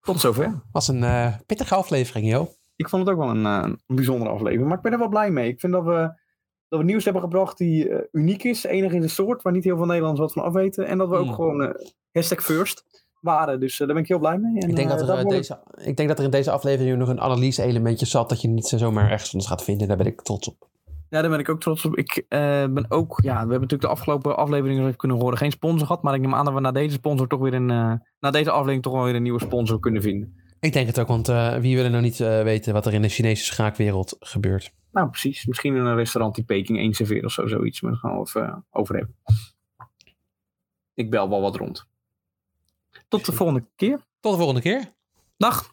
Tot 0.00 0.20
zover. 0.20 0.62
was 0.72 0.88
een 0.88 1.04
eh, 1.04 1.34
pittige 1.46 1.74
aflevering, 1.74 2.30
joh. 2.30 2.48
Ik 2.76 2.88
vond 2.88 3.06
het 3.06 3.14
ook 3.16 3.20
wel 3.20 3.30
een, 3.30 3.46
eh, 3.46 3.70
een 3.86 3.96
bijzondere 3.96 4.30
aflevering. 4.30 4.68
Maar 4.68 4.76
ik 4.76 4.82
ben 4.82 4.92
er 4.92 4.98
wel 4.98 5.08
blij 5.08 5.30
mee. 5.30 5.48
Ik 5.48 5.60
vind 5.60 5.72
dat 5.72 5.84
we, 5.84 6.22
dat 6.68 6.78
we 6.78 6.84
nieuws 6.84 7.04
hebben 7.04 7.22
gebracht 7.22 7.58
die 7.58 7.88
eh, 7.88 8.06
uniek 8.12 8.44
is. 8.44 8.64
Enig 8.64 8.92
in 8.92 8.98
zijn 8.98 9.10
soort, 9.10 9.42
waar 9.42 9.52
niet 9.52 9.64
heel 9.64 9.76
veel 9.76 9.86
Nederlanders 9.86 10.20
wat 10.20 10.32
van 10.32 10.42
afweten. 10.42 10.86
En 10.86 10.98
dat 10.98 11.08
we 11.08 11.16
ook 11.16 11.24
Hmm. 11.24 11.34
gewoon 11.34 11.62
eh, 11.62 11.86
hashtag 12.12 12.44
first 12.44 12.84
waren. 13.20 13.60
Dus 13.60 13.72
eh, 13.72 13.78
daar 13.78 13.94
ben 13.94 14.02
ik 14.02 14.08
heel 14.08 14.18
blij 14.18 14.38
mee. 14.38 14.62
En, 14.62 14.68
Ik 14.68 14.76
denk, 14.76 14.88
dat 14.88 15.08
er, 15.08 15.28
deze, 15.28 15.58
ik 15.74 15.96
denk 15.96 16.08
dat 16.08 16.18
er 16.18 16.24
in 16.24 16.30
deze 16.30 16.50
aflevering 16.50 16.98
nog 16.98 17.08
een 17.08 17.20
analyse-elementje 17.20 18.06
zat 18.06 18.28
dat 18.28 18.40
je 18.40 18.48
niet 18.48 18.66
zo 18.66 18.76
zomaar 18.76 19.10
ergens 19.10 19.32
anders 19.32 19.50
gaat 19.50 19.64
vinden. 19.64 19.88
Daar 19.88 19.96
ben 19.96 20.06
ik 20.06 20.20
trots 20.22 20.48
op. 20.48 20.68
Ja, 21.10 21.20
daar 21.20 21.30
ben 21.30 21.38
ik 21.38 21.48
ook 21.48 21.60
trots 21.60 21.84
op. 21.84 21.96
Ik 21.96 22.24
ben 22.28 22.86
ook, 22.88 23.20
ja, 23.22 23.32
we 23.32 23.38
hebben 23.38 23.60
natuurlijk 23.60 23.82
de 23.82 23.88
afgelopen 23.88 24.36
afleveringen 24.36 24.86
je 24.86 24.96
kunnen 24.96 25.16
horen 25.20 25.38
geen 25.38 25.50
sponsor 25.50 25.86
gehad. 25.86 26.02
Maar 26.02 26.14
ik 26.14 26.20
neem 26.20 26.34
aan 26.34 26.44
dat 26.44 26.54
we 26.54 26.60
na 26.60 26.72
deze 26.72 26.94
sponsor 26.94 27.28
toch 27.28 27.40
weer 27.40 27.54
een, 27.54 27.66
na 28.20 28.30
deze 28.30 28.50
aflevering 28.50 28.82
toch 28.82 28.92
wel 28.92 29.04
weer 29.04 29.14
een 29.14 29.22
nieuwe 29.22 29.40
sponsor 29.40 29.80
kunnen 29.80 30.02
vinden. 30.02 30.43
Ik 30.64 30.72
denk 30.72 30.86
het 30.86 30.98
ook, 30.98 31.08
want 31.08 31.28
eh, 31.28 31.56
wie 31.56 31.74
wil 31.74 31.84
er 31.84 31.90
nou 31.90 32.02
niet 32.02 32.20
eh, 32.20 32.42
weten 32.42 32.72
wat 32.72 32.86
er 32.86 32.92
in 32.92 33.02
de 33.02 33.08
Chinese 33.08 33.44
schaakwereld 33.44 34.16
gebeurt? 34.20 34.72
Nou, 34.92 35.08
precies. 35.08 35.46
Misschien 35.46 35.74
een 35.74 35.94
restaurant 35.94 36.34
die 36.34 36.44
Peking 36.44 36.78
1 36.78 36.94
serveert 36.94 37.24
of 37.24 37.32
zo, 37.32 37.46
zoiets. 37.46 37.80
Maar 37.80 37.90
daar 37.90 38.00
gaan 38.00 38.14
we 38.14 38.20
even 38.20 38.42
eh, 38.42 38.56
over 38.70 38.96
hebben. 38.96 39.16
Ik 40.94 41.10
bel 41.10 41.28
wel 41.28 41.40
wat 41.40 41.56
rond. 41.56 41.86
Tot 43.08 43.26
de 43.26 43.32
volgende 43.32 43.64
keer. 43.76 44.00
Tot 44.20 44.32
de 44.32 44.38
volgende 44.38 44.60
keer. 44.60 44.92
Dag. 45.36 45.70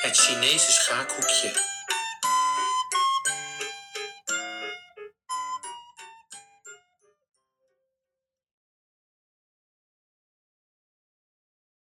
Het 0.00 0.16
Chinese 0.16 0.72
schaakhoekje. 0.72 1.23